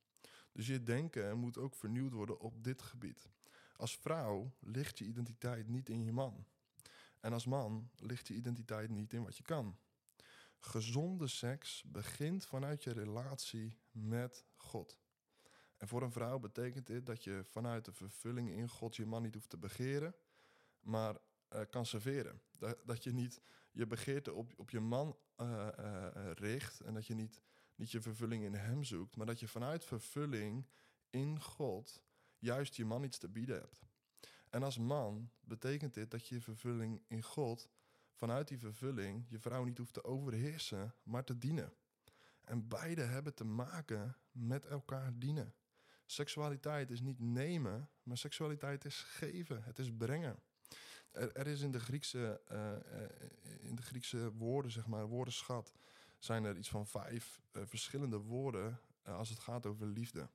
Dus 0.58 0.68
je 0.68 0.84
denken 0.84 1.38
moet 1.38 1.58
ook 1.58 1.76
vernieuwd 1.76 2.14
worden 2.14 2.40
op 2.40 2.64
dit 2.64 2.82
gebied. 2.82 3.30
Als 3.76 3.98
vrouw 3.98 4.52
ligt 4.60 4.98
je 4.98 5.06
identiteit 5.06 5.68
niet 5.68 5.90
in 5.90 6.04
je 6.04 6.12
man. 6.12 6.46
En 7.20 7.34
als 7.34 7.46
man 7.46 7.90
ligt 7.96 8.28
je 8.28 8.34
identiteit 8.34 8.90
niet 8.90 9.14
in 9.14 9.24
wat 9.24 9.38
je 9.38 9.44
kan. 9.44 9.78
Gezonde 10.60 11.28
seks 11.28 11.84
begint 11.84 12.46
vanuit 12.46 12.84
je 12.84 12.92
relatie 12.92 13.78
met 13.92 14.46
God. 14.56 14.98
En 15.78 15.88
voor 15.88 16.02
een 16.02 16.12
vrouw 16.12 16.40
betekent 16.40 16.88
dit 16.88 17.06
dat 17.06 17.24
je 17.24 17.44
vanuit 17.44 17.86
de 17.86 17.94
vervulling 17.94 18.50
in 18.50 18.70
God 18.70 18.96
je 18.96 19.06
man 19.06 19.22
niet 19.22 19.34
hoeft 19.34 19.50
te 19.50 19.58
begeren, 19.58 20.16
maar 20.80 21.18
uh, 21.54 21.62
kan 21.70 21.86
serveren. 21.86 22.42
Dat, 22.52 22.78
dat, 22.86 23.04
je 23.04 23.14
niet 23.14 23.42
je 23.72 23.88
begeerte 23.88 24.34
op, 24.34 24.54
op 24.56 24.70
je 24.70 24.80
man 24.80 25.18
uh, 25.38 25.68
uh, 25.80 26.32
richt 26.34 26.82
en 26.82 26.94
dat 26.94 27.06
je 27.06 27.14
niet, 27.14 27.42
niet 27.78 27.92
je 27.92 28.02
vervulling 28.02 28.44
in 28.44 28.54
hem 28.54 28.84
zoekt, 28.84 29.16
maar 29.16 29.26
dat 29.26 29.40
je 29.40 29.48
vanuit 29.48 29.86
vervulling 29.86 30.66
in 31.10 31.42
God 31.42 32.02
juist 32.38 32.76
je 32.76 32.86
man 32.86 33.04
iets 33.04 33.18
te 33.18 33.30
bieden 33.30 33.60
hebt. 33.60 33.82
En 34.50 34.64
als 34.64 34.78
man 34.78 35.32
betekent 35.40 35.94
dit 35.94 36.12
dat 36.12 36.28
je 36.28 36.42
vervulling 36.42 37.02
in 37.08 37.24
God 37.24 37.70
vanuit 38.14 38.48
die 38.48 38.58
vervulling 38.58 39.26
je 39.30 39.40
vrouw 39.40 39.64
niet 39.64 39.78
hoeft 39.78 39.94
te 39.94 40.04
overheersen, 40.04 40.96
maar 41.04 41.24
te 41.24 41.38
dienen. 41.38 41.74
En 42.42 42.68
beide 42.68 43.02
hebben 43.02 43.34
te 43.34 43.44
maken 43.44 44.18
met 44.32 44.66
elkaar 44.66 45.20
dienen. 45.20 45.54
Seksualiteit 46.06 46.92
is 46.92 47.02
niet 47.02 47.20
nemen, 47.20 47.90
maar 48.04 48.18
seksualiteit 48.18 48.86
is 48.86 49.02
geven. 49.02 49.64
Het 49.64 49.80
is 49.80 49.92
brengen. 49.98 50.40
Er, 51.12 51.48
is 51.48 51.62
in 51.62 51.72
de, 51.72 51.80
Griekse, 51.80 52.42
uh, 52.52 53.68
in 53.68 53.76
de 53.76 53.82
Griekse 53.82 54.34
woorden, 54.34 54.72
zeg 54.72 54.88
maar, 54.88 55.08
woordenschat, 55.08 55.74
zijn 56.18 56.44
er 56.44 56.58
iets 56.58 56.70
van 56.70 56.88
vijf 56.88 57.42
uh, 57.52 57.62
verschillende 57.66 58.18
woorden 58.18 58.80
als 59.04 59.30
het 59.30 59.40
gaat 59.40 59.66
over 59.66 59.88
liefde. 59.88 60.30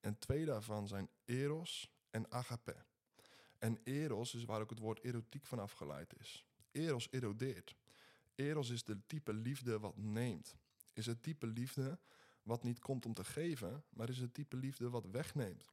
En 0.00 0.18
twee 0.18 0.44
daarvan 0.44 0.88
zijn 0.88 1.08
eros 1.24 1.90
en 2.10 2.30
agape. 2.30 2.76
En 3.58 3.78
eros 3.84 4.34
is 4.34 4.44
waar 4.44 4.60
ook 4.60 4.70
het 4.70 4.78
woord 4.78 5.00
erotiek 5.04 5.46
van 5.46 5.58
afgeleid 5.58 6.14
is. 6.18 6.46
Eros 6.70 7.08
erodeert. 7.10 7.76
Eros 8.34 8.70
is 8.70 8.84
de 8.84 9.06
type 9.06 9.32
liefde 9.32 9.78
wat 9.78 9.96
neemt. 9.96 10.56
Is 10.92 11.06
het 11.06 11.22
type 11.22 11.46
liefde 11.46 11.98
wat 12.42 12.62
niet 12.62 12.78
komt 12.78 13.06
om 13.06 13.14
te 13.14 13.24
geven, 13.24 13.84
maar 13.90 14.08
is 14.08 14.18
het 14.18 14.34
type 14.34 14.56
liefde 14.56 14.90
wat 14.90 15.06
wegneemt. 15.06 15.72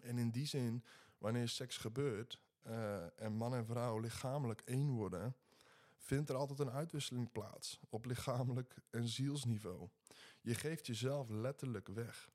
En 0.00 0.18
in 0.18 0.30
die 0.30 0.46
zin, 0.46 0.84
wanneer 1.18 1.48
seks 1.48 1.76
gebeurt 1.76 2.40
uh, 2.66 3.20
en 3.20 3.32
man 3.32 3.54
en 3.54 3.66
vrouw 3.66 3.98
lichamelijk 3.98 4.60
één 4.60 4.90
worden, 4.90 5.36
vindt 6.02 6.28
er 6.28 6.36
altijd 6.36 6.58
een 6.58 6.70
uitwisseling 6.70 7.32
plaats 7.32 7.80
op 7.88 8.04
lichamelijk 8.04 8.74
en 8.90 9.08
zielsniveau. 9.08 9.88
Je 10.40 10.54
geeft 10.54 10.86
jezelf 10.86 11.28
letterlijk 11.28 11.88
weg. 11.88 12.30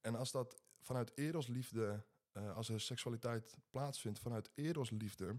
En 0.00 0.14
als 0.14 0.30
dat 0.30 0.62
vanuit 0.80 1.12
erosliefde, 1.14 2.04
uh, 2.32 2.56
als 2.56 2.68
er 2.68 2.80
seksualiteit 2.80 3.56
plaatsvindt 3.70 4.18
vanuit 4.18 4.50
erosliefde, 4.54 5.36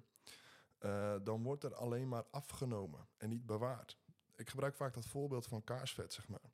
uh, 0.80 1.16
dan 1.24 1.44
wordt 1.44 1.64
er 1.64 1.76
alleen 1.76 2.08
maar 2.08 2.26
afgenomen 2.32 3.08
en 3.18 3.30
niet 3.30 3.46
bewaard. 3.46 3.98
Ik 4.36 4.50
gebruik 4.50 4.76
vaak 4.76 4.94
dat 4.94 5.06
voorbeeld 5.06 5.48
van 5.48 5.64
kaarsvet, 5.64 6.14
zeg 6.14 6.28
maar. 6.28 6.52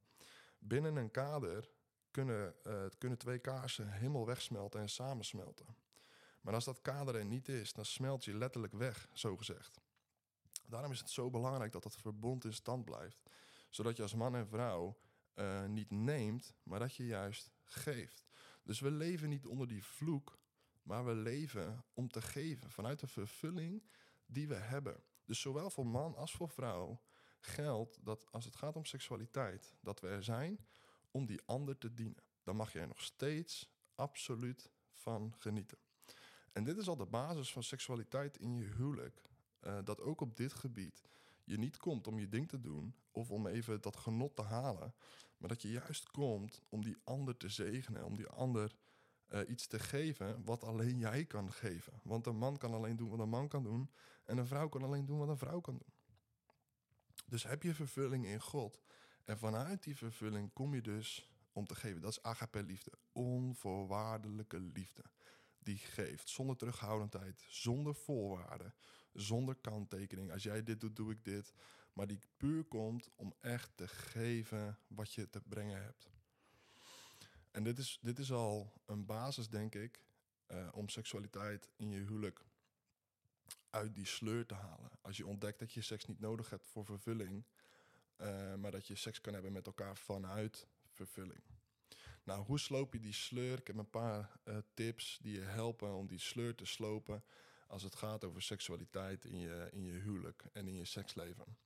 Binnen 0.60 0.96
een 0.96 1.12
kader 1.12 1.70
kunnen, 2.12 2.56
uh, 2.68 2.86
kunnen 2.98 3.18
twee 3.18 3.39
kaarsen 3.39 3.92
helemaal 3.92 4.25
wegsmelten 4.25 4.80
en 4.80 4.89
samensmelten. 4.89 5.75
Maar 6.42 6.53
als 6.53 6.65
dat 6.65 6.82
kader 6.82 7.15
er 7.15 7.25
niet 7.25 7.48
is, 7.50 7.74
dan 7.74 7.86
smelt 7.86 8.25
je 8.25 8.38
letterlijk 8.38 8.74
weg, 8.74 9.08
zo 9.13 9.38
gezegd. 9.38 9.82
Daarom 10.74 10.92
is 10.92 11.00
het 11.00 11.10
zo 11.10 11.30
belangrijk 11.30 11.72
dat 11.72 11.84
dat 11.84 11.96
verbond 11.96 12.46
in 12.46 12.53
stand 12.53 12.86
blijft. 12.86 13.30
Zodat 13.70 13.96
je 13.96 14.01
als 14.01 14.13
man 14.13 14.36
en 14.36 14.48
vrouw 14.48 14.98
uh, 15.36 15.65
niet 15.65 15.92
neemt, 15.92 16.53
maar 16.63 16.80
dat 16.80 16.96
je 16.96 17.06
juist 17.06 17.51
geeft. 17.63 18.25
Dus 18.63 18.80
we 18.80 18.92
leven 18.92 19.30
niet 19.30 19.46
onder 19.46 19.68
die 19.68 19.84
vloek, 19.84 20.39
maar 20.84 21.06
we 21.06 21.13
leven 21.13 21.86
om 21.94 22.08
te 22.10 22.22
geven 22.22 22.72
vanuit 22.72 23.00
de 23.00 23.08
vervulling 23.08 23.84
die 24.25 24.48
we 24.48 24.56
hebben. 24.56 25.03
Dus 25.25 25.42
zowel 25.42 25.70
voor 25.70 25.88
man 25.88 26.15
als 26.15 26.32
voor 26.32 26.50
vrouw 26.50 27.01
geldt 27.39 28.00
dat 28.06 28.32
als 28.32 28.46
het 28.46 28.56
gaat 28.56 28.75
om 28.75 28.86
seksualiteit, 28.86 29.75
dat 29.82 30.00
we 30.00 30.08
er 30.08 30.24
zijn 30.24 30.68
om 31.12 31.25
die 31.25 31.42
ander 31.46 31.77
te 31.77 31.94
dienen. 31.94 32.24
Dan 32.44 32.56
mag 32.56 32.74
je 32.74 32.80
er 32.80 32.88
nog 32.88 33.01
steeds 33.01 33.70
absoluut 33.96 34.70
van 34.92 35.36
genieten. 35.38 35.77
En 36.51 36.63
dit 36.63 36.77
is 36.77 36.88
al 36.88 36.98
de 36.98 37.06
basis 37.06 37.51
van 37.51 37.63
seksualiteit 37.63 38.38
in 38.38 38.58
je 38.58 38.65
huwelijk. 38.65 39.32
Uh, 39.65 39.77
dat 39.84 40.01
ook 40.01 40.22
op 40.22 40.36
dit 40.36 40.53
gebied 40.53 41.01
je 41.43 41.58
niet 41.58 41.77
komt 41.77 42.08
om 42.08 42.20
je 42.20 42.27
ding 42.27 42.50
te 42.50 42.60
doen 42.60 42.96
of 43.12 43.32
om 43.32 43.48
even 43.48 43.82
dat 43.82 43.98
genot 43.98 44.36
te 44.36 44.41
halen, 44.41 44.93
maar 45.38 45.50
dat 45.50 45.62
je 45.62 45.72
juist 45.72 46.12
komt 46.12 46.62
om 46.70 46.84
die 46.84 46.98
ander 47.03 47.38
te 47.38 47.50
zegenen, 47.50 48.05
om 48.05 48.15
die 48.15 48.27
ander 48.27 48.75
uh, 49.29 49.39
iets 49.48 49.67
te 49.67 49.79
geven 49.79 50.43
wat 50.46 50.63
alleen 50.63 50.98
jij 50.98 51.25
kan 51.25 51.51
geven. 51.51 51.93
Want 52.03 52.25
een 52.25 52.38
man 52.38 52.58
kan 52.58 52.74
alleen 52.74 52.96
doen 52.96 53.10
wat 53.10 53.20
een 53.20 53.29
man 53.29 53.48
kan 53.48 53.63
doen 53.63 53.89
en 54.25 54.38
een 54.38 54.48
vrouw 54.48 54.70
kan 54.70 54.84
alleen 54.84 55.05
doen 55.05 55.17
wat 55.17 55.29
een 55.29 55.38
vrouw 55.38 55.60
kan 55.60 55.77
doen. 55.77 55.93
Dus 57.25 57.43
heb 57.43 57.63
je 57.63 57.74
vervulling 57.74 58.25
in 58.25 58.41
God 58.41 58.82
en 59.25 59.38
vanuit 59.38 59.84
die 59.84 59.98
vervulling 59.98 60.53
kom 60.53 60.74
je 60.74 60.82
dus 60.82 61.29
om 61.51 61.65
te 61.65 61.75
geven. 61.75 62.01
Dat 62.01 62.12
is 62.12 62.24
agape 62.24 62.63
liefde, 62.63 62.91
onvoorwaardelijke 63.12 64.60
liefde. 64.60 65.03
Die 65.60 65.77
geeft 65.77 66.29
zonder 66.29 66.55
terughoudendheid, 66.55 67.43
zonder 67.48 67.96
voorwaarden, 67.96 68.74
zonder 69.13 69.55
kanttekening. 69.55 70.32
Als 70.32 70.43
jij 70.43 70.63
dit 70.63 70.82
doet, 70.82 70.96
doe 70.96 71.12
ik 71.12 71.24
dit. 71.25 71.53
Maar 71.93 72.08
die 72.08 72.20
puur 72.38 72.63
komt 72.63 73.10
om 73.15 73.34
echt 73.39 73.72
te 73.75 73.88
geven 73.88 74.77
wat 74.88 75.13
je 75.13 75.29
te 75.29 75.41
brengen 75.41 75.84
hebt. 75.84 76.10
En 77.51 77.63
dit 77.63 77.77
is, 77.77 78.00
dit 78.01 78.20
is 78.20 78.32
al 78.32 78.74
een 78.86 79.05
basis, 79.05 79.50
denk 79.50 79.75
ik, 79.75 80.01
uh, 80.48 80.67
om 80.72 80.89
seksualiteit 80.89 81.70
in 81.75 81.89
je 81.89 82.00
huwelijk 82.00 82.46
uit 83.70 83.96
die 83.96 84.05
sleur 84.05 84.46
te 84.46 84.53
halen. 84.53 84.91
Als 85.01 85.17
je 85.17 85.27
ontdekt 85.27 85.60
dat 85.60 85.74
je 85.74 85.82
seks 85.82 86.05
niet 86.05 86.20
nodig 86.20 86.50
hebt 86.50 86.67
voor 86.67 86.86
vervulling, 86.86 87.43
uh, 88.17 88.55
maar 88.55 88.72
dat 88.72 88.88
je 88.88 88.96
seks 88.96 89.22
kan 89.22 89.34
hebben 89.34 89.51
met 89.51 89.65
elkaar 89.65 89.98
vanuit 89.98 90.67
vervulling. 90.88 91.43
Nou, 92.24 92.46
hoe 92.46 92.60
sloop 92.60 92.93
je 92.93 93.00
die 93.00 93.13
sleur? 93.13 93.60
Ik 93.60 93.67
heb 93.67 93.77
een 93.77 93.89
paar 93.89 94.39
uh, 94.46 94.58
tips 94.74 95.20
die 95.22 95.34
je 95.34 95.46
helpen 95.46 95.93
om 95.93 96.08
die 96.08 96.20
sleur 96.20 96.55
te 96.55 96.65
slopen 96.65 97.24
als 97.74 97.84
het 97.84 97.96
gaat 97.96 98.24
over 98.24 98.42
seksualiteit 98.42 99.25
in 99.25 99.39
je, 99.39 99.70
in 99.72 99.84
je 99.84 99.94
huwelijk 99.94 100.44
en 100.51 100.68
in 100.68 100.75
je 100.75 100.86
seksleven. 100.86 101.58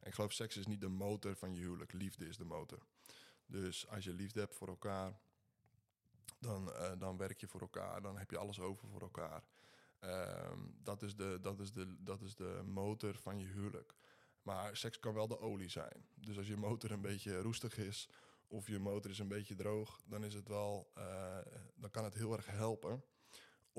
En 0.00 0.06
ik 0.06 0.14
geloof, 0.14 0.32
seks 0.32 0.56
is 0.56 0.66
niet 0.66 0.80
de 0.80 0.88
motor 0.88 1.36
van 1.36 1.54
je 1.54 1.60
huwelijk, 1.60 1.92
liefde 1.92 2.28
is 2.28 2.36
de 2.36 2.44
motor. 2.44 2.78
Dus 3.46 3.88
als 3.88 4.04
je 4.04 4.12
liefde 4.12 4.40
hebt 4.40 4.54
voor 4.54 4.68
elkaar, 4.68 5.20
dan, 6.38 6.68
uh, 6.68 6.92
dan 6.98 7.16
werk 7.16 7.40
je 7.40 7.46
voor 7.46 7.60
elkaar, 7.60 8.02
dan 8.02 8.18
heb 8.18 8.30
je 8.30 8.38
alles 8.38 8.60
over 8.60 8.88
voor 8.88 9.00
elkaar. 9.00 9.42
Um, 10.00 10.74
dat, 10.82 11.02
is 11.02 11.16
de, 11.16 11.38
dat, 11.40 11.60
is 11.60 11.72
de, 11.72 11.96
dat 11.98 12.22
is 12.22 12.34
de 12.34 12.62
motor 12.64 13.14
van 13.14 13.38
je 13.38 13.46
huwelijk. 13.46 13.94
Maar 14.42 14.76
seks 14.76 15.00
kan 15.00 15.14
wel 15.14 15.28
de 15.28 15.40
olie 15.40 15.68
zijn. 15.68 16.06
Dus 16.14 16.36
als 16.36 16.46
je 16.46 16.56
motor 16.56 16.90
een 16.90 17.00
beetje 17.00 17.40
roestig 17.40 17.76
is 17.78 18.08
of 18.46 18.66
je 18.66 18.78
motor 18.78 19.10
is 19.10 19.18
een 19.18 19.28
beetje 19.28 19.54
droog, 19.54 20.00
dan 20.04 20.24
is 20.24 20.34
het 20.34 20.48
wel, 20.48 20.92
uh, 20.98 21.38
dan 21.74 21.90
kan 21.90 22.04
het 22.04 22.14
heel 22.14 22.32
erg 22.32 22.46
helpen 22.46 23.04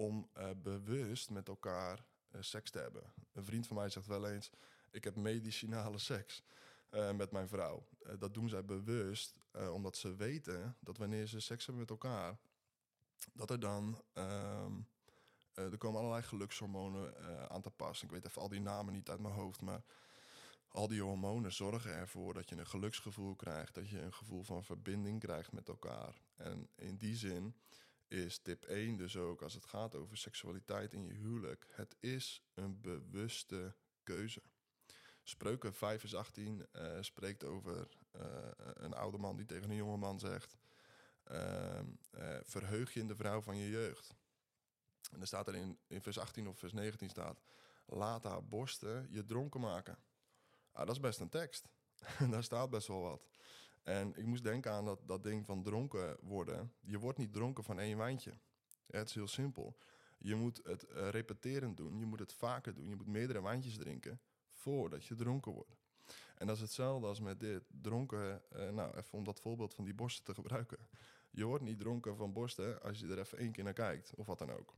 om 0.02 0.30
uh, 0.38 0.50
bewust 0.64 1.30
met 1.30 1.48
elkaar 1.48 2.06
uh, 2.32 2.42
seks 2.42 2.72
te 2.72 2.80
hebben. 2.80 3.04
Een 3.34 3.46
vriend 3.46 3.68
van 3.68 3.76
mij 3.76 3.90
zegt 3.90 4.08
wel 4.08 4.28
eens: 4.28 4.50
ik 4.92 5.04
heb 5.04 5.16
medicinale 5.16 5.98
seks 6.12 6.44
met 7.16 7.32
mijn 7.32 7.48
vrouw. 7.48 7.88
dat 8.20 8.34
doen 8.34 8.50
zij 8.50 8.66
bewust, 8.66 9.36
omdat 9.72 9.98
ze 9.98 10.16
weten 10.16 10.76
dat 10.80 10.98
wanneer 10.98 11.28
ze 11.28 11.40
seks 11.40 11.66
hebben 11.66 11.82
met 11.82 11.90
elkaar, 11.90 12.38
dat 13.34 13.50
er 13.50 13.60
dan 13.60 14.02
uh, 14.14 14.66
er 15.54 15.78
komen 15.78 16.00
allerlei 16.00 16.24
gelukshormonen 16.24 17.16
aan 17.50 17.62
te 17.62 17.70
pas. 17.70 18.04
Ik 18.04 18.12
weet 18.12 18.26
even 18.26 18.42
al 18.42 18.50
die 18.50 18.62
namen 18.62 18.94
niet 18.94 19.10
uit 19.10 19.20
mijn 19.20 19.34
hoofd, 19.34 19.62
maar 19.62 19.84
al 20.72 20.88
die 20.88 21.02
hormonen 21.02 21.54
zorgen 21.54 21.94
ervoor 21.94 22.34
dat 22.34 22.50
je 22.50 22.58
een 22.58 22.68
geluksgevoel 22.68 23.36
krijgt, 23.36 23.76
dat 23.76 23.90
je 23.90 24.02
een 24.02 24.14
gevoel 24.14 24.44
van 24.44 24.64
verbinding 24.64 25.20
krijgt 25.20 25.52
met 25.52 25.68
elkaar. 25.68 26.22
En 26.36 26.70
in 26.76 26.98
die 26.98 27.16
zin 27.16 27.56
is 28.12 28.38
tip 28.38 28.64
1 28.64 28.98
dus 28.98 29.18
ook 29.18 29.42
als 29.42 29.54
het 29.54 29.66
gaat 29.66 29.96
over 29.96 30.18
seksualiteit 30.18 30.94
in 30.94 31.06
je 31.06 31.14
huwelijk. 31.14 31.68
Het 31.72 31.96
is 32.00 32.44
een 32.54 32.82
bewuste 32.82 33.76
keuze. 34.04 34.42
Spreuken 35.24 35.74
5 35.74 36.00
vers 36.00 36.16
18 36.16 36.68
uh, 36.74 36.98
spreekt 37.02 37.44
over 37.44 37.88
uh, 38.16 38.22
een 38.74 38.94
oude 38.94 39.18
man 39.18 39.36
die 39.36 39.46
tegen 39.46 39.70
een 39.70 39.76
jonge 39.76 39.98
man 39.98 40.20
zegt: 40.20 40.58
uh, 41.32 41.80
Verheug 42.44 42.94
je 42.94 43.00
in 43.00 43.08
de 43.08 43.16
vrouw 43.16 43.42
van 43.42 43.58
je 43.58 43.70
jeugd. 43.70 44.16
En 45.12 45.18
dan 45.18 45.28
staat 45.28 45.48
er 45.48 45.56
in, 45.56 45.80
in 45.88 46.02
vers 46.02 46.20
18 46.20 46.48
of 46.48 46.58
vers 46.58 46.74
19 46.74 47.10
staat: 47.10 47.42
Laat 47.86 48.24
haar 48.24 48.46
borsten 48.46 49.08
je 49.10 49.26
dronken 49.26 49.62
maken. 49.62 49.98
Ah, 50.72 50.86
dat 50.86 50.96
is 50.96 51.02
best 51.02 51.20
een 51.20 51.30
tekst. 51.30 51.68
Daar 52.32 52.44
staat 52.44 52.70
best 52.70 52.88
wel 52.88 53.02
wat. 53.02 53.28
En 53.84 54.16
ik 54.16 54.26
moest 54.26 54.44
denken 54.44 54.72
aan 54.72 54.86
dat, 54.86 55.00
dat 55.06 55.24
ding 55.24 55.46
van 55.46 55.64
dronken 55.64 56.18
worden. 56.22 56.74
Je 56.82 57.00
wordt 57.00 57.18
niet 57.18 57.34
dronken 57.34 57.64
van 57.64 57.80
één 57.80 57.98
wijntje. 57.98 58.34
het 58.88 59.08
is 59.08 59.16
heel 59.16 59.28
simpel. 59.28 59.78
Je 60.18 60.36
moet 60.36 60.62
het 60.64 60.86
uh, 60.90 61.10
repeterend 61.10 61.78
doen. 61.78 62.00
Je 62.00 62.06
moet 62.06 62.20
het 62.20 62.34
vaker 62.34 62.74
doen. 62.74 62.90
Je 62.90 62.96
moet 62.96 63.08
meerdere 63.08 63.42
wijntjes 63.42 63.78
drinken 63.78 64.22
voordat 64.52 65.06
je 65.06 65.16
dronken 65.16 65.52
wordt. 65.52 65.80
En 66.36 66.48
dat 66.48 66.56
is 66.56 66.62
hetzelfde 66.62 67.08
als 67.08 67.20
met 67.20 67.40
dit. 67.40 67.64
Dronken, 67.82 68.42
uh, 68.56 68.70
nou 68.70 68.98
even 68.98 69.18
om 69.18 69.24
dat 69.24 69.40
voorbeeld 69.40 69.74
van 69.74 69.84
die 69.84 69.94
borsten 69.94 70.24
te 70.24 70.34
gebruiken. 70.34 70.78
Je 71.32 71.46
wordt 71.46 71.64
niet 71.64 71.80
dronken 71.80 72.16
van 72.16 72.34
borsten 72.34 72.82
als 72.82 73.00
je 73.00 73.08
er 73.08 73.20
even 73.20 73.38
één 73.38 73.52
keer 73.52 73.64
naar 73.64 73.74
kijkt, 73.74 74.14
of 74.16 74.26
wat 74.26 74.40
dan 74.40 74.52
ook. 74.52 74.76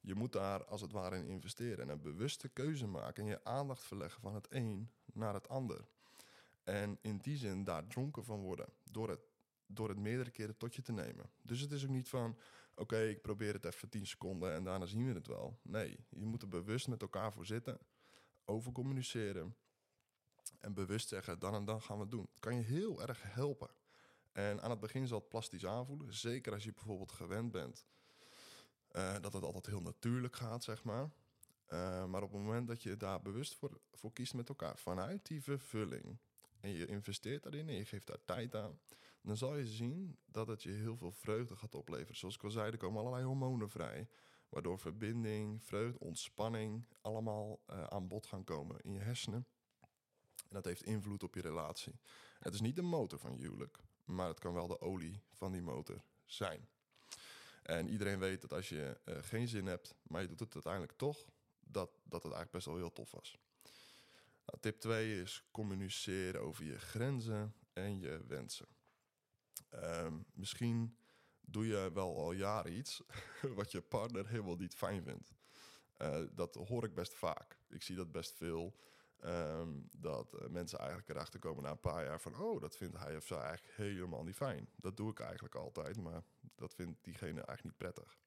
Je 0.00 0.14
moet 0.14 0.32
daar 0.32 0.64
als 0.64 0.80
het 0.80 0.92
ware 0.92 1.16
in 1.16 1.26
investeren 1.26 1.78
en 1.78 1.88
een 1.88 2.02
bewuste 2.02 2.48
keuze 2.48 2.86
maken 2.86 3.22
en 3.22 3.28
je 3.28 3.44
aandacht 3.44 3.84
verleggen 3.84 4.20
van 4.20 4.34
het 4.34 4.46
een 4.50 4.90
naar 5.12 5.34
het 5.34 5.48
ander. 5.48 5.88
En 6.68 6.98
in 7.00 7.18
die 7.18 7.36
zin 7.36 7.64
daar 7.64 7.86
dronken 7.86 8.24
van 8.24 8.40
worden 8.40 8.68
door 8.90 9.08
het, 9.08 9.20
door 9.66 9.88
het 9.88 9.98
meerdere 9.98 10.30
keren 10.30 10.56
tot 10.56 10.74
je 10.74 10.82
te 10.82 10.92
nemen. 10.92 11.30
Dus 11.42 11.60
het 11.60 11.72
is 11.72 11.84
ook 11.84 11.90
niet 11.90 12.08
van, 12.08 12.38
oké, 12.74 13.02
ik 13.02 13.22
probeer 13.22 13.52
het 13.52 13.64
even 13.64 13.88
10 13.88 14.06
seconden 14.06 14.52
en 14.54 14.64
daarna 14.64 14.86
zien 14.86 15.06
we 15.06 15.12
het 15.12 15.26
wel. 15.26 15.58
Nee, 15.62 16.06
je 16.10 16.26
moet 16.26 16.42
er 16.42 16.48
bewust 16.48 16.88
met 16.88 17.02
elkaar 17.02 17.32
voor 17.32 17.46
zitten, 17.46 17.78
over 18.44 18.72
communiceren 18.72 19.56
en 20.60 20.74
bewust 20.74 21.08
zeggen, 21.08 21.38
dan 21.38 21.54
en 21.54 21.64
dan 21.64 21.82
gaan 21.82 21.96
we 21.96 22.02
het 22.02 22.10
doen. 22.10 22.28
Het 22.30 22.40
kan 22.40 22.56
je 22.56 22.62
heel 22.62 23.02
erg 23.02 23.22
helpen. 23.22 23.70
En 24.32 24.62
aan 24.62 24.70
het 24.70 24.80
begin 24.80 25.06
zal 25.06 25.18
het 25.18 25.28
plastisch 25.28 25.66
aanvoelen, 25.66 26.14
zeker 26.14 26.52
als 26.52 26.64
je 26.64 26.72
bijvoorbeeld 26.72 27.12
gewend 27.12 27.52
bent 27.52 27.86
uh, 28.92 29.14
dat 29.20 29.32
het 29.32 29.42
altijd 29.42 29.66
heel 29.66 29.82
natuurlijk 29.82 30.36
gaat, 30.36 30.64
zeg 30.64 30.84
maar. 30.84 31.10
Uh, 31.68 32.04
maar 32.04 32.22
op 32.22 32.32
het 32.32 32.40
moment 32.40 32.68
dat 32.68 32.82
je 32.82 32.96
daar 32.96 33.22
bewust 33.22 33.54
voor, 33.54 33.80
voor 33.92 34.12
kiest 34.12 34.34
met 34.34 34.48
elkaar, 34.48 34.78
vanuit 34.78 35.26
die 35.26 35.42
vervulling, 35.42 36.18
en 36.60 36.70
je 36.70 36.86
investeert 36.86 37.42
daarin 37.42 37.68
en 37.68 37.74
je 37.74 37.84
geeft 37.84 38.06
daar 38.06 38.24
tijd 38.24 38.54
aan, 38.54 38.78
dan 39.20 39.36
zal 39.36 39.56
je 39.56 39.66
zien 39.66 40.18
dat 40.26 40.46
het 40.46 40.62
je 40.62 40.70
heel 40.70 40.96
veel 40.96 41.12
vreugde 41.12 41.56
gaat 41.56 41.74
opleveren. 41.74 42.16
Zoals 42.16 42.34
ik 42.34 42.44
al 42.44 42.50
zei, 42.50 42.70
er 42.70 42.76
komen 42.76 43.00
allerlei 43.00 43.24
hormonen 43.24 43.70
vrij, 43.70 44.08
waardoor 44.48 44.78
verbinding, 44.78 45.64
vreugde, 45.64 45.98
ontspanning 45.98 46.84
allemaal 47.00 47.60
uh, 47.70 47.84
aan 47.84 48.08
bod 48.08 48.26
gaan 48.26 48.44
komen 48.44 48.80
in 48.80 48.92
je 48.92 49.00
hersenen. 49.00 49.46
En 50.48 50.54
dat 50.54 50.64
heeft 50.64 50.82
invloed 50.82 51.22
op 51.22 51.34
je 51.34 51.40
relatie. 51.40 51.94
Het 52.38 52.54
is 52.54 52.60
niet 52.60 52.76
de 52.76 52.82
motor 52.82 53.18
van 53.18 53.32
je 53.32 53.38
huwelijk, 53.38 53.78
maar 54.04 54.28
het 54.28 54.38
kan 54.38 54.52
wel 54.52 54.66
de 54.66 54.80
olie 54.80 55.22
van 55.32 55.52
die 55.52 55.62
motor 55.62 56.02
zijn. 56.24 56.68
En 57.62 57.88
iedereen 57.88 58.18
weet 58.18 58.40
dat 58.40 58.52
als 58.52 58.68
je 58.68 59.00
uh, 59.04 59.16
geen 59.20 59.48
zin 59.48 59.66
hebt, 59.66 59.94
maar 60.02 60.20
je 60.20 60.28
doet 60.28 60.40
het 60.40 60.54
uiteindelijk 60.54 60.92
toch, 60.92 61.24
dat, 61.60 61.90
dat 62.02 62.22
het 62.22 62.32
eigenlijk 62.32 62.50
best 62.50 62.66
wel 62.66 62.76
heel 62.76 62.92
tof 62.92 63.10
was. 63.10 63.38
Nou, 64.48 64.60
tip 64.60 64.80
2 64.80 65.20
is 65.20 65.48
communiceren 65.50 66.40
over 66.40 66.64
je 66.64 66.78
grenzen 66.78 67.54
en 67.72 67.98
je 67.98 68.24
wensen. 68.26 68.66
Um, 69.74 70.26
misschien 70.32 70.96
doe 71.40 71.66
je 71.66 71.90
wel 71.92 72.16
al 72.16 72.32
jaren 72.32 72.72
iets 72.72 73.02
wat 73.58 73.72
je 73.72 73.80
partner 73.80 74.28
helemaal 74.28 74.56
niet 74.56 74.74
fijn 74.74 75.02
vindt. 75.02 75.34
Uh, 75.98 76.20
dat 76.32 76.54
hoor 76.54 76.84
ik 76.84 76.94
best 76.94 77.14
vaak. 77.14 77.58
Ik 77.68 77.82
zie 77.82 77.96
dat 77.96 78.12
best 78.12 78.36
veel. 78.36 78.76
Um, 79.24 79.88
dat 79.92 80.34
uh, 80.34 80.48
mensen 80.48 80.78
eigenlijk 80.78 81.08
erachter 81.08 81.40
komen 81.40 81.62
na 81.62 81.70
een 81.70 81.80
paar 81.80 82.04
jaar 82.04 82.20
van... 82.20 82.36
oh, 82.40 82.60
dat 82.60 82.76
vindt 82.76 82.98
hij 82.98 83.16
of 83.16 83.26
zij 83.26 83.40
eigenlijk 83.40 83.76
helemaal 83.76 84.24
niet 84.24 84.36
fijn. 84.36 84.68
Dat 84.76 84.96
doe 84.96 85.10
ik 85.10 85.20
eigenlijk 85.20 85.54
altijd, 85.54 85.96
maar 85.96 86.22
dat 86.54 86.74
vindt 86.74 87.04
diegene 87.04 87.40
eigenlijk 87.42 87.64
niet 87.64 87.76
prettig. 87.76 88.18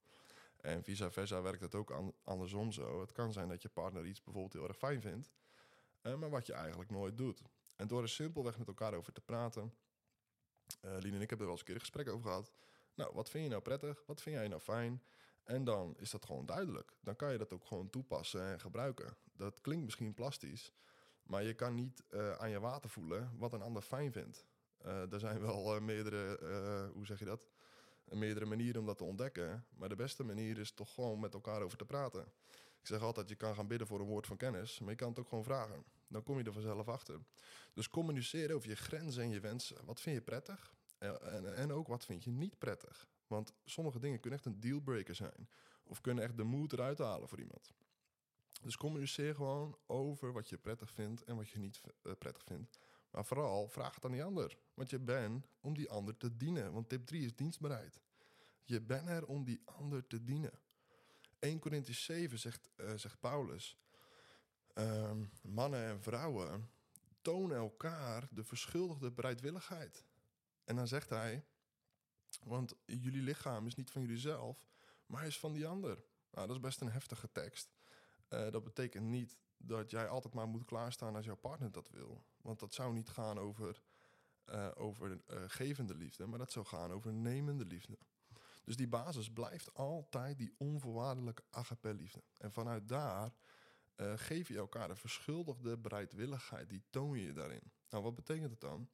En 0.57 0.83
vice 0.83 1.11
versa 1.11 1.41
werkt 1.41 1.61
het 1.61 1.75
ook 1.75 1.91
an 1.91 2.13
andersom 2.23 2.71
zo. 2.71 3.01
Het 3.01 3.11
kan 3.11 3.33
zijn 3.33 3.47
dat 3.47 3.61
je 3.61 3.69
partner 3.69 4.05
iets 4.05 4.23
bijvoorbeeld 4.23 4.53
heel 4.53 4.67
erg 4.67 4.77
fijn 4.77 5.01
vindt... 5.01 5.31
Uh, 6.01 6.15
maar 6.15 6.29
wat 6.29 6.45
je 6.45 6.53
eigenlijk 6.53 6.89
nooit 6.89 7.17
doet. 7.17 7.41
En 7.75 7.87
door 7.87 8.01
er 8.01 8.09
simpelweg 8.09 8.57
met 8.57 8.67
elkaar 8.67 8.93
over 8.93 9.13
te 9.13 9.21
praten... 9.21 9.73
Uh, 10.85 10.97
Lien 10.99 11.13
en 11.13 11.21
ik 11.21 11.29
hebben 11.29 11.37
er 11.37 11.37
wel 11.37 11.49
eens 11.49 11.59
een 11.59 11.65
keer 11.65 11.75
een 11.75 11.81
gesprek 11.81 12.09
over 12.09 12.29
gehad... 12.29 12.51
nou, 12.95 13.13
wat 13.13 13.29
vind 13.29 13.43
je 13.43 13.49
nou 13.49 13.61
prettig? 13.61 14.03
Wat 14.05 14.21
vind 14.21 14.35
jij 14.35 14.47
nou 14.47 14.61
fijn? 14.61 15.03
En 15.43 15.63
dan 15.63 15.95
is 15.97 16.11
dat 16.11 16.25
gewoon 16.25 16.45
duidelijk. 16.45 16.93
Dan 17.01 17.15
kan 17.15 17.31
je 17.31 17.37
dat 17.37 17.53
ook 17.53 17.65
gewoon 17.65 17.89
toepassen 17.89 18.51
en 18.51 18.59
gebruiken. 18.59 19.17
Dat 19.33 19.61
klinkt 19.61 19.83
misschien 19.83 20.13
plastisch, 20.13 20.73
maar 21.23 21.43
je 21.43 21.53
kan 21.53 21.75
niet 21.75 22.03
uh, 22.09 22.31
aan 22.31 22.49
je 22.49 22.59
water 22.59 22.89
voelen 22.89 23.31
wat 23.37 23.53
een 23.53 23.61
ander 23.61 23.81
fijn 23.81 24.11
vindt. 24.11 24.45
Er 24.81 25.19
zijn 25.19 25.41
wel 25.47 25.79
meerdere, 25.79 26.39
hoe 26.93 27.05
zeg 27.05 27.19
je 27.19 27.25
dat? 27.25 27.47
Meerdere 28.05 28.45
manieren 28.45 28.79
om 28.79 28.87
dat 28.87 28.97
te 28.97 29.03
ontdekken. 29.03 29.65
Maar 29.75 29.89
de 29.89 29.95
beste 29.95 30.23
manier 30.23 30.57
is 30.57 30.71
toch 30.71 30.93
gewoon 30.93 31.19
met 31.19 31.33
elkaar 31.33 31.61
over 31.61 31.77
te 31.77 31.85
praten. 31.85 32.25
Ik 32.81 32.87
zeg 32.87 33.01
altijd, 33.01 33.29
je 33.29 33.35
kan 33.35 33.55
gaan 33.55 33.67
bidden 33.67 33.87
voor 33.87 33.99
een 33.99 34.07
woord 34.07 34.27
van 34.27 34.37
kennis, 34.37 34.79
maar 34.79 34.89
je 34.89 34.95
kan 34.95 35.09
het 35.09 35.19
ook 35.19 35.27
gewoon 35.27 35.43
vragen. 35.43 35.83
Dan 36.07 36.23
kom 36.23 36.37
je 36.37 36.43
er 36.43 36.53
vanzelf 36.53 36.87
achter. 36.87 37.19
Dus 37.73 37.89
communiceren 37.89 38.55
over 38.55 38.69
je 38.69 38.75
grenzen 38.75 39.23
en 39.23 39.29
je 39.29 39.39
wensen. 39.39 39.85
Wat 39.85 40.01
vind 40.01 40.15
je 40.15 40.21
prettig? 40.21 40.73
En, 40.97 41.55
en 41.55 41.71
ook 41.71 41.87
wat 41.87 42.05
vind 42.05 42.23
je 42.23 42.31
niet 42.31 42.57
prettig? 42.57 43.07
Want 43.27 43.53
sommige 43.65 43.99
dingen 43.99 44.19
kunnen 44.19 44.39
echt 44.39 44.47
een 44.47 44.59
dealbreaker 44.59 45.15
zijn. 45.15 45.49
Of 45.83 46.01
kunnen 46.01 46.23
echt 46.23 46.37
de 46.37 46.43
moed 46.43 46.73
eruit 46.73 46.97
halen 46.97 47.29
voor 47.29 47.39
iemand. 47.39 47.73
Dus 48.61 48.77
communiceer 48.77 49.35
gewoon 49.35 49.77
over 49.85 50.31
wat 50.31 50.49
je 50.49 50.57
prettig 50.57 50.91
vindt 50.91 51.23
en 51.23 51.35
wat 51.35 51.49
je 51.49 51.59
niet 51.59 51.81
uh, 52.03 52.13
prettig 52.17 52.43
vindt. 52.43 52.79
Maar 53.11 53.25
vooral 53.25 53.67
vraag 53.67 53.95
het 53.95 54.05
aan 54.05 54.11
die 54.11 54.23
ander. 54.23 54.57
Want 54.73 54.89
je 54.89 54.99
bent 54.99 55.47
om 55.61 55.73
die 55.73 55.89
ander 55.89 56.17
te 56.17 56.37
dienen. 56.37 56.73
Want 56.73 56.89
tip 56.89 57.05
3 57.05 57.25
is 57.25 57.35
dienstbaarheid. 57.35 58.01
Je 58.63 58.81
bent 58.81 59.07
er 59.07 59.25
om 59.25 59.43
die 59.43 59.61
ander 59.65 60.07
te 60.07 60.23
dienen. 60.23 60.59
1 61.41 61.59
Corinthians 61.59 62.03
7 62.03 62.39
zegt, 62.39 62.69
uh, 62.77 62.91
zegt 62.95 63.19
Paulus. 63.19 63.77
Uh, 64.73 65.11
mannen 65.41 65.85
en 65.85 66.01
vrouwen 66.01 66.69
tonen 67.21 67.57
elkaar 67.57 68.27
de 68.31 68.43
verschuldigde 68.43 69.11
bereidwilligheid. 69.11 70.05
En 70.63 70.75
dan 70.75 70.87
zegt 70.87 71.09
hij, 71.09 71.45
want 72.43 72.73
jullie 72.85 73.21
lichaam 73.21 73.67
is 73.67 73.75
niet 73.75 73.91
van 73.91 74.01
jullie 74.01 74.17
zelf, 74.17 74.67
maar 75.05 75.25
is 75.25 75.39
van 75.39 75.53
die 75.53 75.67
ander. 75.67 76.03
Nou, 76.31 76.47
dat 76.47 76.55
is 76.55 76.61
best 76.61 76.81
een 76.81 76.91
heftige 76.91 77.31
tekst. 77.31 77.73
Uh, 78.29 78.51
dat 78.51 78.63
betekent 78.63 79.05
niet 79.05 79.37
dat 79.57 79.91
jij 79.91 80.07
altijd 80.07 80.33
maar 80.33 80.47
moet 80.47 80.65
klaarstaan 80.65 81.15
als 81.15 81.25
jouw 81.25 81.35
partner 81.35 81.71
dat 81.71 81.89
wil. 81.89 82.25
Want 82.41 82.59
dat 82.59 82.73
zou 82.73 82.93
niet 82.93 83.09
gaan 83.09 83.39
over, 83.39 83.81
uh, 84.45 84.71
over 84.75 85.21
gevende 85.47 85.95
liefde, 85.95 86.25
maar 86.25 86.39
dat 86.39 86.51
zou 86.51 86.65
gaan 86.65 86.91
over 86.91 87.13
nemende 87.13 87.65
liefde. 87.65 87.97
Dus 88.63 88.75
die 88.75 88.87
basis 88.87 89.31
blijft 89.31 89.73
altijd 89.73 90.37
die 90.37 90.53
onvoorwaardelijke 90.57 91.43
agape-liefde. 91.49 92.23
En 92.37 92.51
vanuit 92.51 92.87
daar 92.87 93.33
geef 94.15 94.47
je 94.47 94.57
elkaar 94.57 94.89
een 94.89 94.97
verschuldigde 94.97 95.77
bereidwilligheid. 95.77 96.69
Die 96.69 96.83
toon 96.89 97.19
je 97.19 97.33
daarin. 97.33 97.71
Nou, 97.89 98.03
wat 98.03 98.15
betekent 98.15 98.51
het 98.51 98.61
dan? 98.61 98.89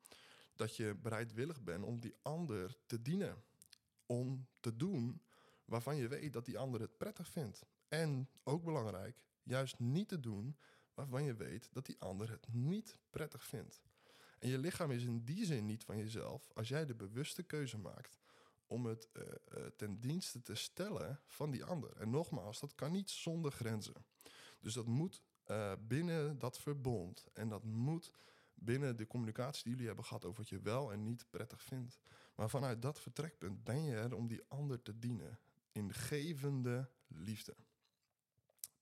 dat 0.58 0.75
je 0.75 0.95
bereidwillig 0.95 1.63
bent 1.63 1.84
om 1.84 1.99
die 1.99 2.15
ander 2.21 2.77
te 2.86 3.01
dienen. 3.01 3.43
Om 4.06 4.47
te 4.60 4.75
doen 4.75 5.21
waarvan 5.65 5.95
je 5.95 6.08
weet 6.08 6.34
dat 6.34 6.45
die 6.45 6.58
ander 6.58 6.82
het 6.82 6.97
prettig 6.97 7.30
vindt. 7.30 7.65
En 7.88 8.30
ook 8.43 8.63
belangrijk, 8.63 9.21
juist 9.43 9.80
niet 9.80 10.08
te 10.08 10.19
doen 10.19 10.58
waarvan 10.93 11.23
je 11.23 11.34
weet 11.34 11.69
dat 11.71 11.86
die 11.86 11.99
ander 11.99 12.30
het 12.30 12.53
niet 12.53 12.97
prettig 13.10 13.45
vindt. 13.45 13.82
En 14.39 14.49
je 14.49 14.58
lichaam 14.58 14.91
is 14.91 15.03
in 15.03 15.23
die 15.23 15.45
zin 15.45 15.65
niet 15.65 15.84
van 15.84 15.97
jezelf 15.97 16.49
als 16.53 16.67
jij 16.67 16.86
de 16.86 16.95
bewuste 16.95 17.43
keuze 17.43 17.77
maakt 17.77 18.17
om 18.67 18.86
het 18.86 19.10
uh, 19.13 19.23
uh, 19.23 19.65
ten 19.75 19.99
dienste 19.99 20.41
te 20.41 20.56
stellen 20.56 21.19
van 21.27 21.51
die 21.51 21.63
ander. 21.63 21.97
En 21.97 22.10
nogmaals, 22.10 22.60
dat 22.60 22.75
kan 22.75 22.91
niet 22.91 23.10
zonder 23.10 23.51
grenzen. 23.51 24.06
Dus 24.60 24.73
dat 24.73 24.86
moet 24.86 25.23
uh, 25.47 25.71
binnen 25.80 26.39
dat 26.39 26.60
verbond 26.60 27.25
en 27.34 27.49
dat 27.49 27.63
moet 27.63 28.12
binnen 28.53 28.97
de 28.97 29.08
communicatie 29.08 29.63
die 29.63 29.71
jullie 29.71 29.88
hebben 29.88 30.06
gehad 30.06 30.25
over 30.25 30.38
wat 30.38 30.49
je 30.49 30.60
wel 30.60 30.91
en 30.91 31.03
niet 31.03 31.25
prettig 31.30 31.62
vindt. 31.62 31.99
Maar 32.36 32.49
vanuit 32.49 32.82
dat 32.82 32.99
vertrekpunt 32.99 33.63
ben 33.63 33.84
je 33.84 33.95
er 33.95 34.15
om 34.15 34.27
die 34.27 34.43
ander 34.47 34.82
te 34.82 34.99
dienen 34.99 35.39
in 35.71 35.93
gevende 35.93 36.89
liefde. 37.08 37.56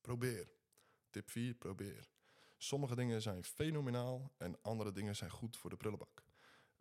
Probeer. 0.02 0.54
Tip 1.10 1.30
4, 1.30 1.54
probeer. 1.54 2.10
Sommige 2.58 2.96
dingen 2.96 3.22
zijn 3.22 3.44
fenomenaal 3.44 4.32
en 4.38 4.62
andere 4.62 4.92
dingen 4.92 5.16
zijn 5.16 5.32
goed 5.32 5.58
voor 5.58 5.70
de 5.70 5.78
prullenbak. 5.78 6.24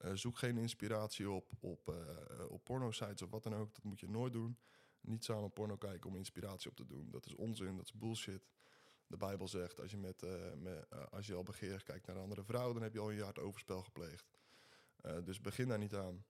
Uh, 0.00 0.10
zoek 0.14 0.38
geen 0.38 0.56
inspiratie 0.56 1.30
op, 1.30 1.50
op, 1.60 1.88
uh, 1.88 2.50
op 2.50 2.64
porno-sites 2.64 3.22
of 3.22 3.30
wat 3.30 3.42
dan 3.42 3.54
ook. 3.54 3.74
Dat 3.74 3.84
moet 3.84 4.00
je 4.00 4.08
nooit 4.08 4.32
doen. 4.32 4.58
Niet 5.00 5.24
samen 5.24 5.52
porno 5.52 5.76
kijken 5.76 6.10
om 6.10 6.16
inspiratie 6.16 6.70
op 6.70 6.76
te 6.76 6.86
doen. 6.86 7.10
Dat 7.10 7.26
is 7.26 7.34
onzin, 7.34 7.76
dat 7.76 7.84
is 7.84 7.92
bullshit. 7.92 8.46
De 9.06 9.16
Bijbel 9.16 9.48
zegt, 9.48 9.80
als 9.80 9.90
je, 9.90 9.96
met, 9.96 10.22
eh, 10.22 10.52
eh, 10.52 10.82
als 11.10 11.26
je 11.26 11.34
al 11.34 11.42
begeerig 11.42 11.82
kijkt 11.82 12.06
naar 12.06 12.16
een 12.16 12.22
andere 12.22 12.44
vrouw, 12.44 12.72
dan 12.72 12.82
heb 12.82 12.92
je 12.92 13.00
al 13.00 13.10
een 13.10 13.16
jaar 13.16 13.38
overspel 13.38 13.82
gepleegd. 13.82 14.30
Eh, 15.00 15.16
dus 15.24 15.40
begin 15.40 15.68
daar 15.68 15.78
niet 15.78 15.94
aan. 15.94 16.24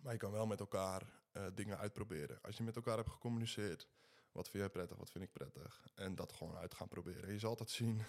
Maar 0.00 0.12
je 0.12 0.18
kan 0.18 0.30
wel 0.30 0.46
met 0.46 0.60
elkaar 0.60 1.02
eh, 1.32 1.46
dingen 1.54 1.78
uitproberen. 1.78 2.38
Als 2.42 2.56
je 2.56 2.62
met 2.62 2.76
elkaar 2.76 2.96
hebt 2.96 3.10
gecommuniceerd, 3.10 3.88
wat 4.32 4.48
vind 4.48 4.62
jij 4.62 4.72
prettig, 4.72 4.96
wat 4.96 5.10
vind 5.10 5.24
ik 5.24 5.32
prettig? 5.32 5.86
En 5.94 6.14
dat 6.14 6.32
gewoon 6.32 6.56
uit 6.56 6.74
gaan 6.74 6.88
proberen. 6.88 7.32
Je 7.32 7.38
zal 7.38 7.50
altijd 7.50 7.70
zien, 7.70 8.02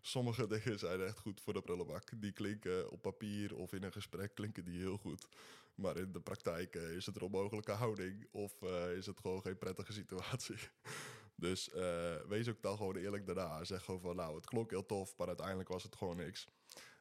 sommige 0.00 0.46
dingen 0.56 0.78
zijn 0.78 1.00
echt 1.00 1.18
goed 1.18 1.40
voor 1.40 1.52
de 1.52 1.60
prullenbak. 1.60 2.10
Die 2.20 2.32
klinken 2.32 2.90
op 2.90 3.02
papier 3.02 3.56
of 3.56 3.72
in 3.72 3.82
een 3.82 3.92
gesprek 3.92 4.34
klinken 4.34 4.64
die 4.64 4.78
heel 4.78 4.96
goed. 4.96 5.28
Maar 5.74 5.96
in 5.96 6.12
de 6.12 6.20
praktijk 6.20 6.74
eh, 6.74 6.90
is 6.90 7.06
het 7.06 7.16
een 7.16 7.22
onmogelijke 7.22 7.72
houding 7.72 8.26
of 8.30 8.62
eh, 8.62 8.96
is 8.96 9.06
het 9.06 9.20
gewoon 9.20 9.42
geen 9.42 9.58
prettige 9.58 9.92
situatie. 9.92 10.58
Dus 11.34 11.70
eh, 11.70 12.16
wees 12.28 12.48
ook 12.48 12.62
dan 12.62 12.76
gewoon 12.76 12.96
eerlijk 12.96 13.26
daarna. 13.26 13.64
Zeg 13.64 13.84
gewoon 13.84 14.00
van, 14.00 14.16
nou, 14.16 14.34
het 14.34 14.46
klonk 14.46 14.70
heel 14.70 14.86
tof, 14.86 15.16
maar 15.16 15.26
uiteindelijk 15.26 15.68
was 15.68 15.82
het 15.82 15.96
gewoon 15.96 16.16
niks. 16.16 16.46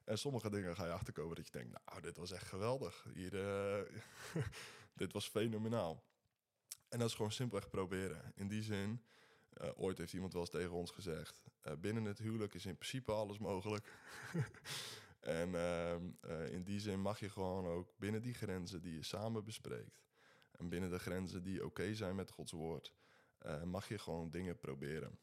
En 0.03 0.17
sommige 0.17 0.49
dingen 0.49 0.75
ga 0.75 0.85
je 0.85 0.91
achterkomen 0.91 1.35
dat 1.35 1.45
je 1.45 1.51
denkt, 1.51 1.77
nou, 1.85 2.01
dit 2.01 2.17
was 2.17 2.31
echt 2.31 2.47
geweldig. 2.47 3.05
Hier, 3.13 3.31
dit 5.01 5.13
was 5.13 5.27
fenomenaal. 5.27 6.03
En 6.89 6.99
dat 6.99 7.07
is 7.07 7.15
gewoon 7.15 7.31
simpelweg 7.31 7.69
proberen. 7.69 8.31
In 8.35 8.47
die 8.47 8.63
zin, 8.63 9.01
eh, 9.57 9.69
ooit 9.75 9.97
heeft 9.97 10.13
iemand 10.13 10.33
wel 10.33 10.41
eens 10.41 10.51
tegen 10.51 10.71
ons 10.71 10.91
gezegd, 10.91 11.43
eh, 11.61 11.73
binnen 11.75 12.05
het 12.05 12.17
huwelijk 12.17 12.53
is 12.53 12.65
in 12.65 12.75
principe 12.75 13.11
alles 13.11 13.37
mogelijk. 13.37 13.93
en 15.19 15.55
ehm, 15.55 16.09
eh, 16.21 16.51
in 16.51 16.63
die 16.63 16.79
zin 16.79 17.01
mag 17.01 17.19
je 17.19 17.29
gewoon 17.29 17.65
ook 17.65 17.93
binnen 17.97 18.21
die 18.21 18.33
grenzen 18.33 18.81
die 18.81 18.93
je 18.93 19.03
samen 19.03 19.43
bespreekt, 19.43 20.01
en 20.51 20.69
binnen 20.69 20.89
de 20.89 20.99
grenzen 20.99 21.43
die 21.43 21.65
oké 21.65 21.95
zijn 21.95 22.15
met 22.15 22.31
Gods 22.31 22.51
woord, 22.51 22.93
mag 23.63 23.87
je 23.87 23.97
gewoon 23.97 24.29
dingen 24.29 24.57
proberen. 24.57 25.19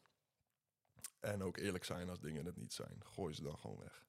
En 1.19 1.43
ook 1.43 1.57
eerlijk 1.57 1.83
zijn 1.83 2.09
als 2.09 2.19
dingen 2.19 2.45
het 2.45 2.55
niet 2.55 2.73
zijn. 2.73 3.05
Gooi 3.05 3.33
ze 3.33 3.43
dan 3.43 3.57
gewoon 3.57 3.79
weg. 3.79 4.05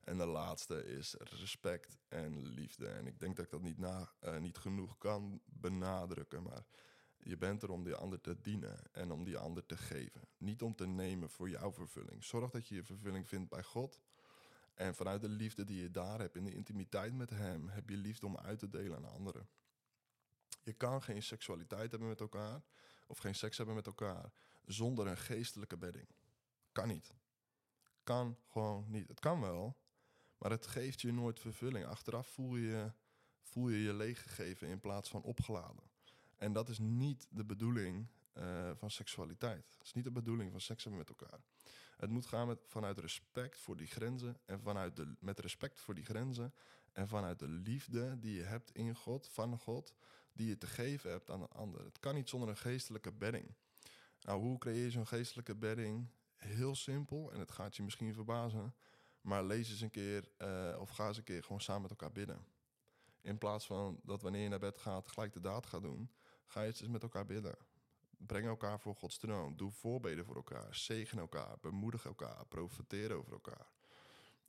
En 0.00 0.16
de 0.16 0.26
laatste 0.26 0.84
is 0.86 1.14
respect 1.18 1.98
en 2.08 2.48
liefde. 2.48 2.86
En 2.88 3.06
ik 3.06 3.18
denk 3.18 3.36
dat 3.36 3.44
ik 3.44 3.50
dat 3.50 3.62
niet, 3.62 3.78
na, 3.78 4.12
niet 4.38 4.58
genoeg 4.58 4.98
kan 4.98 5.40
benadrukken. 5.44 6.42
Maar 6.42 6.64
je 7.22 7.36
bent 7.36 7.62
er 7.62 7.70
om 7.70 7.84
die 7.84 7.94
ander 7.94 8.20
te 8.20 8.40
dienen 8.40 8.92
en 8.92 9.10
om 9.10 9.24
die 9.24 9.36
ander 9.36 9.66
te 9.66 9.76
geven. 9.76 10.28
Niet 10.38 10.62
om 10.62 10.74
te 10.74 10.86
nemen 10.86 11.30
voor 11.30 11.48
jouw 11.48 11.72
vervulling. 11.72 12.24
Zorg 12.24 12.50
dat 12.50 12.68
je 12.68 12.74
je 12.74 12.84
vervulling 12.84 13.28
vindt 13.28 13.48
bij 13.48 13.62
God. 13.62 14.00
En 14.74 14.94
vanuit 14.94 15.20
de 15.20 15.28
liefde 15.28 15.64
die 15.64 15.82
je 15.82 15.90
daar 15.90 16.18
hebt, 16.18 16.36
in 16.36 16.44
de 16.44 16.54
intimiteit 16.54 17.14
met 17.14 17.30
Hem, 17.30 17.68
heb 17.68 17.88
je 17.88 17.96
liefde 17.96 18.26
om 18.26 18.36
uit 18.36 18.58
te 18.58 18.68
delen 18.68 18.96
aan 18.96 19.12
anderen. 19.12 19.48
Je 20.62 20.72
kan 20.72 21.02
geen 21.02 21.22
seksualiteit 21.22 21.90
hebben 21.90 22.08
met 22.08 22.20
elkaar, 22.20 22.62
of 23.06 23.18
geen 23.18 23.34
seks 23.34 23.56
hebben 23.56 23.74
met 23.74 23.86
elkaar, 23.86 24.32
zonder 24.64 25.06
een 25.06 25.16
geestelijke 25.16 25.76
bedding. 25.76 26.08
Kan 26.72 26.88
niet. 26.88 27.14
Kan 28.04 28.38
gewoon 28.46 28.84
niet. 28.88 29.08
Het 29.08 29.20
kan 29.20 29.40
wel, 29.40 29.76
maar 30.38 30.50
het 30.50 30.66
geeft 30.66 31.00
je 31.00 31.12
nooit 31.12 31.40
vervulling. 31.40 31.86
Achteraf 31.86 32.28
voel 32.28 32.56
je 32.56 32.92
voel 33.42 33.68
je, 33.68 33.82
je 33.82 33.94
leeggegeven 33.94 34.68
in 34.68 34.80
plaats 34.80 35.08
van 35.08 35.22
opgeladen. 35.22 35.89
En 36.40 36.52
dat 36.52 36.68
is 36.68 36.78
niet 36.78 37.26
de 37.30 37.44
bedoeling 37.44 38.06
eh, 38.32 38.70
van 38.74 38.90
seksualiteit. 38.90 39.74
Het 39.78 39.86
is 39.86 39.92
niet 39.92 40.04
de 40.04 40.10
bedoeling 40.10 40.50
van 40.50 40.60
seks 40.60 40.84
hebben 40.84 41.00
met 41.06 41.20
elkaar. 41.20 41.40
Het 41.96 42.10
moet 42.10 42.26
gaan 42.26 42.46
met, 42.46 42.58
vanuit 42.66 42.98
respect 42.98 43.58
voor 43.58 43.76
die 43.76 43.86
grenzen 43.86 44.40
en 44.44 44.60
vanuit 44.60 44.96
de, 44.96 45.14
met 45.18 45.38
respect 45.40 45.80
voor 45.80 45.94
die 45.94 46.04
grenzen 46.04 46.54
en 46.92 47.08
vanuit 47.08 47.38
de 47.38 47.48
liefde 47.48 48.18
die 48.18 48.34
je 48.34 48.42
hebt 48.42 48.74
in 48.74 48.94
God, 48.94 49.28
van 49.28 49.58
God, 49.58 49.94
die 50.32 50.48
je 50.48 50.58
te 50.58 50.66
geven 50.66 51.10
hebt 51.10 51.30
aan 51.30 51.40
een 51.40 51.48
ander. 51.48 51.84
Het 51.84 51.98
kan 51.98 52.14
niet 52.14 52.28
zonder 52.28 52.48
een 52.48 52.56
geestelijke 52.56 53.12
bedding. 53.12 53.54
Nou, 54.20 54.40
hoe 54.40 54.58
creëer 54.58 54.84
je 54.84 54.90
zo'n 54.90 55.06
geestelijke 55.06 55.54
bedding? 55.54 56.08
Heel 56.36 56.74
simpel, 56.74 57.32
en 57.32 57.38
het 57.38 57.50
gaat 57.50 57.76
je 57.76 57.82
misschien 57.82 58.14
verbazen, 58.14 58.74
maar 59.20 59.44
lees 59.44 59.70
eens 59.70 59.80
een 59.80 59.90
keer 59.90 60.28
eh, 60.36 60.76
of 60.78 60.90
ga 60.90 61.06
eens 61.06 61.16
een 61.16 61.24
keer 61.24 61.42
gewoon 61.42 61.60
samen 61.60 61.82
met 61.82 61.90
elkaar 61.90 62.12
bidden. 62.12 62.44
In 63.20 63.38
plaats 63.38 63.66
van 63.66 64.00
dat 64.04 64.22
wanneer 64.22 64.42
je 64.42 64.48
naar 64.48 64.58
bed 64.58 64.78
gaat 64.78 65.08
gelijk 65.08 65.32
de 65.32 65.40
daad 65.40 65.66
gaat 65.66 65.82
doen, 65.82 66.10
ga 66.50 66.64
eens 66.64 66.86
met 66.86 67.02
elkaar 67.02 67.26
bidden. 67.26 67.56
Breng 68.16 68.46
elkaar 68.46 68.80
voor 68.80 68.94
Gods 68.94 69.18
troon. 69.18 69.56
Doe 69.56 69.70
voorbeden 69.70 70.24
voor 70.24 70.36
elkaar. 70.36 70.74
Zegen 70.74 71.18
elkaar. 71.18 71.56
Bemoedig 71.60 72.04
elkaar. 72.04 72.46
Profiteer 72.46 73.12
over 73.12 73.32
elkaar. 73.32 73.66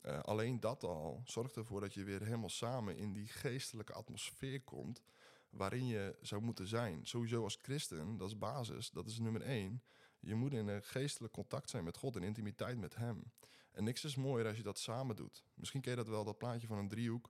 Uh, 0.06 0.20
alleen 0.20 0.60
dat 0.60 0.84
al 0.84 1.22
zorgt 1.26 1.56
ervoor 1.56 1.82
dat 1.82 1.94
je 1.94 2.04
weer 2.04 2.24
helemaal 2.24 2.50
samen 2.50 2.98
in 2.98 3.14
die 3.14 3.28
geestelijke 3.28 3.94
atmosfeer 3.94 4.62
komt. 4.62 5.02
waarin 5.50 5.88
je 5.88 6.18
zou 6.22 6.42
moeten 6.42 6.68
zijn. 6.68 7.06
Sowieso 7.06 7.44
als 7.44 7.60
christen, 7.62 8.18
dat 8.18 8.28
is 8.28 8.38
basis, 8.38 8.90
dat 8.90 9.08
is 9.08 9.20
nummer 9.20 9.42
één. 9.42 9.84
Je 10.20 10.36
moet 10.36 10.54
in 10.54 10.68
een 10.68 10.84
geestelijk 10.84 11.34
contact 11.34 11.70
zijn 11.70 11.84
met 11.84 11.98
God, 11.98 12.16
in 12.16 12.24
intimiteit 12.24 12.78
met 12.78 12.96
Hem. 12.96 13.32
En 13.72 13.84
niks 13.84 14.04
is 14.04 14.16
mooier 14.16 14.48
als 14.48 14.58
je 14.58 14.64
dat 14.64 14.80
samen 14.80 15.16
doet. 15.16 15.44
Misschien 15.54 15.82
ken 15.82 15.92
je 15.92 15.98
dat 15.98 16.08
wel, 16.08 16.24
dat 16.24 16.38
plaatje 16.38 16.68
van 16.68 16.78
een 16.78 16.88
driehoek. 16.88 17.30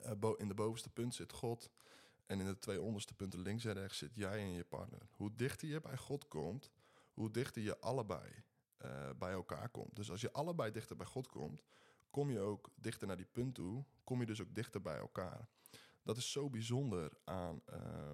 Uh, 0.00 0.32
in 0.36 0.48
de 0.48 0.54
bovenste 0.54 0.90
punt 0.90 1.14
zit 1.14 1.32
God. 1.32 1.70
En 2.26 2.40
in 2.40 2.46
de 2.46 2.58
twee 2.58 2.80
onderste 2.80 3.14
punten 3.14 3.40
links 3.40 3.64
en 3.64 3.72
rechts 3.72 3.98
zit 3.98 4.14
jij 4.14 4.38
en 4.38 4.52
je 4.52 4.64
partner. 4.64 5.08
Hoe 5.16 5.34
dichter 5.34 5.68
je 5.68 5.80
bij 5.80 5.96
God 5.96 6.28
komt, 6.28 6.70
hoe 7.12 7.30
dichter 7.30 7.62
je 7.62 7.78
allebei 7.78 8.44
uh, 8.84 9.10
bij 9.18 9.32
elkaar 9.32 9.68
komt. 9.68 9.96
Dus 9.96 10.10
als 10.10 10.20
je 10.20 10.32
allebei 10.32 10.70
dichter 10.70 10.96
bij 10.96 11.06
God 11.06 11.28
komt, 11.28 11.62
kom 12.10 12.30
je 12.30 12.40
ook 12.40 12.70
dichter 12.74 13.06
naar 13.06 13.16
die 13.16 13.26
punt 13.32 13.54
toe. 13.54 13.84
Kom 14.04 14.20
je 14.20 14.26
dus 14.26 14.40
ook 14.40 14.54
dichter 14.54 14.82
bij 14.82 14.98
elkaar. 14.98 15.48
Dat 16.02 16.16
is 16.16 16.32
zo 16.32 16.50
bijzonder 16.50 17.12
aan, 17.24 17.62
uh, 17.72 18.12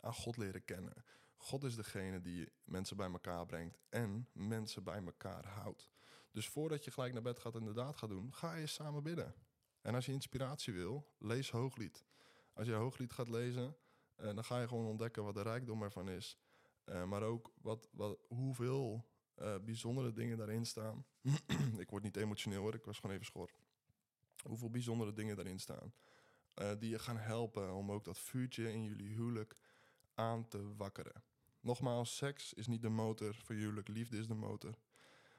aan 0.00 0.14
God 0.14 0.36
leren 0.36 0.64
kennen. 0.64 1.04
God 1.36 1.64
is 1.64 1.74
degene 1.74 2.20
die 2.20 2.48
mensen 2.64 2.96
bij 2.96 3.10
elkaar 3.10 3.46
brengt 3.46 3.78
en 3.88 4.28
mensen 4.32 4.84
bij 4.84 5.04
elkaar 5.04 5.46
houdt. 5.46 5.90
Dus 6.32 6.48
voordat 6.48 6.84
je 6.84 6.90
gelijk 6.90 7.12
naar 7.12 7.22
bed 7.22 7.38
gaat 7.38 7.54
en 7.54 7.64
de 7.64 7.72
daad 7.72 7.96
gaat 7.96 8.08
doen, 8.08 8.34
ga 8.34 8.54
je 8.54 8.66
samen 8.66 9.02
bidden. 9.02 9.34
En 9.80 9.94
als 9.94 10.06
je 10.06 10.12
inspiratie 10.12 10.72
wil, 10.72 11.14
lees 11.18 11.50
Hooglied. 11.50 12.04
Als 12.56 12.66
je 12.66 12.72
Hooglied 12.72 13.12
gaat 13.12 13.28
lezen, 13.28 13.76
uh, 14.20 14.26
dan 14.26 14.44
ga 14.44 14.60
je 14.60 14.68
gewoon 14.68 14.86
ontdekken 14.86 15.24
wat 15.24 15.34
de 15.34 15.42
rijkdom 15.42 15.82
ervan 15.82 16.08
is. 16.08 16.38
Uh, 16.84 17.04
maar 17.04 17.22
ook 17.22 17.52
wat, 17.60 17.88
wat, 17.92 18.18
hoeveel 18.28 19.06
uh, 19.38 19.54
bijzondere 19.64 20.12
dingen 20.12 20.38
daarin 20.38 20.66
staan. 20.66 21.04
ik 21.78 21.90
word 21.90 22.02
niet 22.02 22.16
emotioneel 22.16 22.60
hoor, 22.60 22.74
ik 22.74 22.84
was 22.84 22.98
gewoon 22.98 23.14
even 23.14 23.26
schor. 23.26 23.50
Hoeveel 24.42 24.70
bijzondere 24.70 25.12
dingen 25.12 25.36
daarin 25.36 25.58
staan. 25.58 25.94
die 26.78 26.90
je 26.90 26.98
gaan 26.98 27.16
helpen 27.18 27.74
om 27.74 27.92
ook 27.92 28.04
dat 28.04 28.18
vuurtje 28.18 28.72
in 28.72 28.84
jullie 28.84 29.14
huwelijk 29.14 29.56
aan 30.14 30.48
te 30.48 30.74
wakkeren. 30.76 31.22
Nogmaals, 31.60 32.16
seks 32.16 32.54
is 32.54 32.66
niet 32.66 32.82
de 32.82 32.88
motor 32.88 33.34
voor 33.34 33.54
huwelijk, 33.54 33.88
liefde 33.88 34.18
is 34.18 34.26
de 34.26 34.34
motor. 34.34 34.78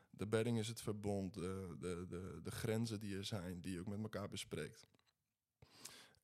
De 0.10 0.28
bedding 0.28 0.60
is 0.60 0.68
het 0.68 0.82
verbond, 0.82 1.34
de, 1.34 1.76
de, 1.80 2.40
de 2.44 2.52
grenzen 2.52 3.00
die 3.00 3.18
er 3.18 3.26
zijn, 3.26 3.62
die 3.62 3.74
je 3.74 3.80
ook 3.80 3.88
met 3.88 4.02
elkaar 4.02 4.30
bespreekt. 4.30 4.88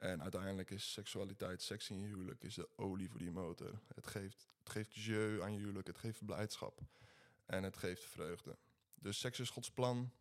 En 0.03 0.21
uiteindelijk 0.21 0.69
is 0.69 0.91
seksualiteit, 0.91 1.61
seks 1.61 1.89
in 1.89 1.99
je 1.99 2.05
huwelijk, 2.05 2.43
is 2.43 2.55
de 2.55 2.69
olie 2.77 3.09
voor 3.09 3.19
die 3.19 3.31
motor. 3.31 3.79
Het 3.95 4.07
geeft, 4.07 4.47
het 4.59 4.69
geeft 4.69 4.95
jeu 4.95 5.41
aan 5.41 5.53
je 5.53 5.59
huwelijk, 5.59 5.87
het 5.87 5.97
geeft 5.97 6.25
blijdschap 6.25 6.81
en 7.45 7.63
het 7.63 7.77
geeft 7.77 8.03
vreugde. 8.03 8.57
Dus 8.95 9.19
seks 9.19 9.39
is 9.39 9.49
Gods 9.49 9.71
plan. 9.71 10.11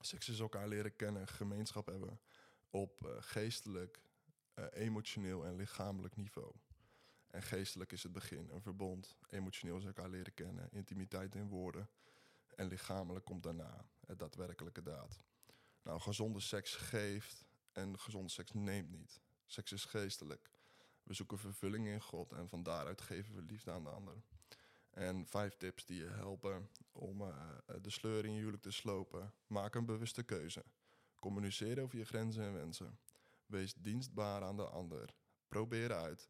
Seks 0.00 0.28
is 0.28 0.38
elkaar 0.40 0.68
leren 0.68 0.96
kennen, 0.96 1.28
gemeenschap 1.28 1.86
hebben 1.86 2.20
op 2.70 3.06
uh, 3.06 3.10
geestelijk, 3.18 4.02
uh, 4.54 4.64
emotioneel 4.72 5.44
en 5.44 5.56
lichamelijk 5.56 6.16
niveau. 6.16 6.52
En 7.26 7.42
geestelijk 7.42 7.92
is 7.92 8.02
het 8.02 8.12
begin, 8.12 8.50
een 8.50 8.62
verbond. 8.62 9.16
Emotioneel 9.28 9.76
is 9.76 9.84
elkaar 9.84 10.10
leren 10.10 10.34
kennen, 10.34 10.68
intimiteit 10.70 11.34
in 11.34 11.48
woorden. 11.48 11.88
En 12.56 12.66
lichamelijk 12.66 13.24
komt 13.24 13.42
daarna 13.42 13.84
het 14.06 14.18
daadwerkelijke 14.18 14.82
daad. 14.82 15.20
Nou, 15.82 16.00
gezonde 16.00 16.40
seks 16.40 16.74
geeft 16.74 17.48
en 17.72 17.98
gezonde 17.98 18.30
seks 18.30 18.52
neemt 18.52 18.90
niet. 18.90 19.20
Seks 19.46 19.72
is 19.72 19.84
geestelijk. 19.84 20.50
We 21.02 21.14
zoeken 21.14 21.38
vervulling 21.38 21.86
in 21.86 22.00
God 22.00 22.32
en 22.32 22.48
van 22.48 22.62
daaruit 22.62 23.00
geven 23.00 23.34
we 23.34 23.42
liefde 23.42 23.70
aan 23.70 23.84
de 23.84 23.90
ander. 23.90 24.22
En 24.90 25.26
vijf 25.26 25.56
tips 25.56 25.84
die 25.86 26.02
je 26.02 26.08
helpen 26.08 26.70
om 26.92 27.20
uh, 27.20 27.50
de 27.82 27.90
sleur 27.90 28.24
in 28.24 28.32
je 28.32 28.38
huwelijk 28.38 28.62
te 28.62 28.70
slopen. 28.70 29.32
Maak 29.46 29.74
een 29.74 29.86
bewuste 29.86 30.22
keuze. 30.22 30.64
Communiceer 31.14 31.82
over 31.82 31.98
je 31.98 32.04
grenzen 32.04 32.44
en 32.44 32.52
wensen. 32.52 32.98
Wees 33.46 33.74
dienstbaar 33.74 34.42
aan 34.42 34.56
de 34.56 34.66
ander. 34.66 35.14
Probeer 35.48 35.92
uit. 35.92 36.28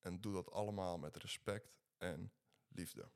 En 0.00 0.20
doe 0.20 0.32
dat 0.32 0.50
allemaal 0.50 0.98
met 0.98 1.16
respect 1.16 1.72
en 1.98 2.32
liefde. 2.68 3.10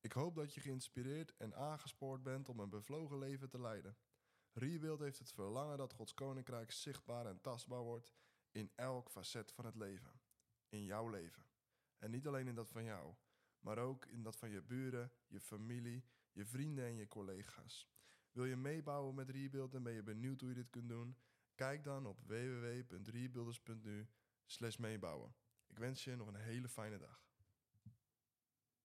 Ik 0.00 0.12
hoop 0.12 0.34
dat 0.34 0.54
je 0.54 0.60
geïnspireerd 0.60 1.36
en 1.36 1.54
aangespoord 1.54 2.22
bent 2.22 2.48
om 2.48 2.60
een 2.60 2.68
bevlogen 2.68 3.18
leven 3.18 3.48
te 3.48 3.60
leiden. 3.60 3.96
Rebuild 4.52 5.00
heeft 5.00 5.18
het 5.18 5.32
verlangen 5.32 5.78
dat 5.78 5.92
Gods 5.92 6.14
koninkrijk 6.14 6.70
zichtbaar 6.70 7.26
en 7.26 7.40
tastbaar 7.40 7.82
wordt 7.82 8.12
in 8.50 8.72
elk 8.74 9.10
facet 9.10 9.52
van 9.52 9.64
het 9.64 9.74
leven. 9.74 10.20
In 10.68 10.84
jouw 10.84 11.08
leven. 11.08 11.46
En 11.98 12.10
niet 12.10 12.26
alleen 12.26 12.48
in 12.48 12.54
dat 12.54 12.70
van 12.70 12.84
jou, 12.84 13.14
maar 13.60 13.78
ook 13.78 14.06
in 14.06 14.22
dat 14.22 14.36
van 14.36 14.50
je 14.50 14.62
buren, 14.62 15.12
je 15.26 15.40
familie, 15.40 16.04
je 16.32 16.44
vrienden 16.44 16.84
en 16.84 16.96
je 16.96 17.08
collega's. 17.08 17.88
Wil 18.32 18.44
je 18.44 18.56
meebouwen 18.56 19.14
met 19.14 19.30
Rebuild 19.30 19.74
en 19.74 19.82
ben 19.82 19.92
je 19.92 20.02
benieuwd 20.02 20.40
hoe 20.40 20.48
je 20.48 20.54
dit 20.54 20.70
kunt 20.70 20.88
doen? 20.88 21.16
Kijk 21.54 21.84
dan 21.84 22.06
op 22.06 22.20
www.rebuilders.nu 22.26 24.08
meebouwen. 24.78 25.34
Ik 25.66 25.78
wens 25.78 26.04
je 26.04 26.16
nog 26.16 26.28
een 26.28 26.34
hele 26.34 26.68
fijne 26.68 26.98
dag. 26.98 27.27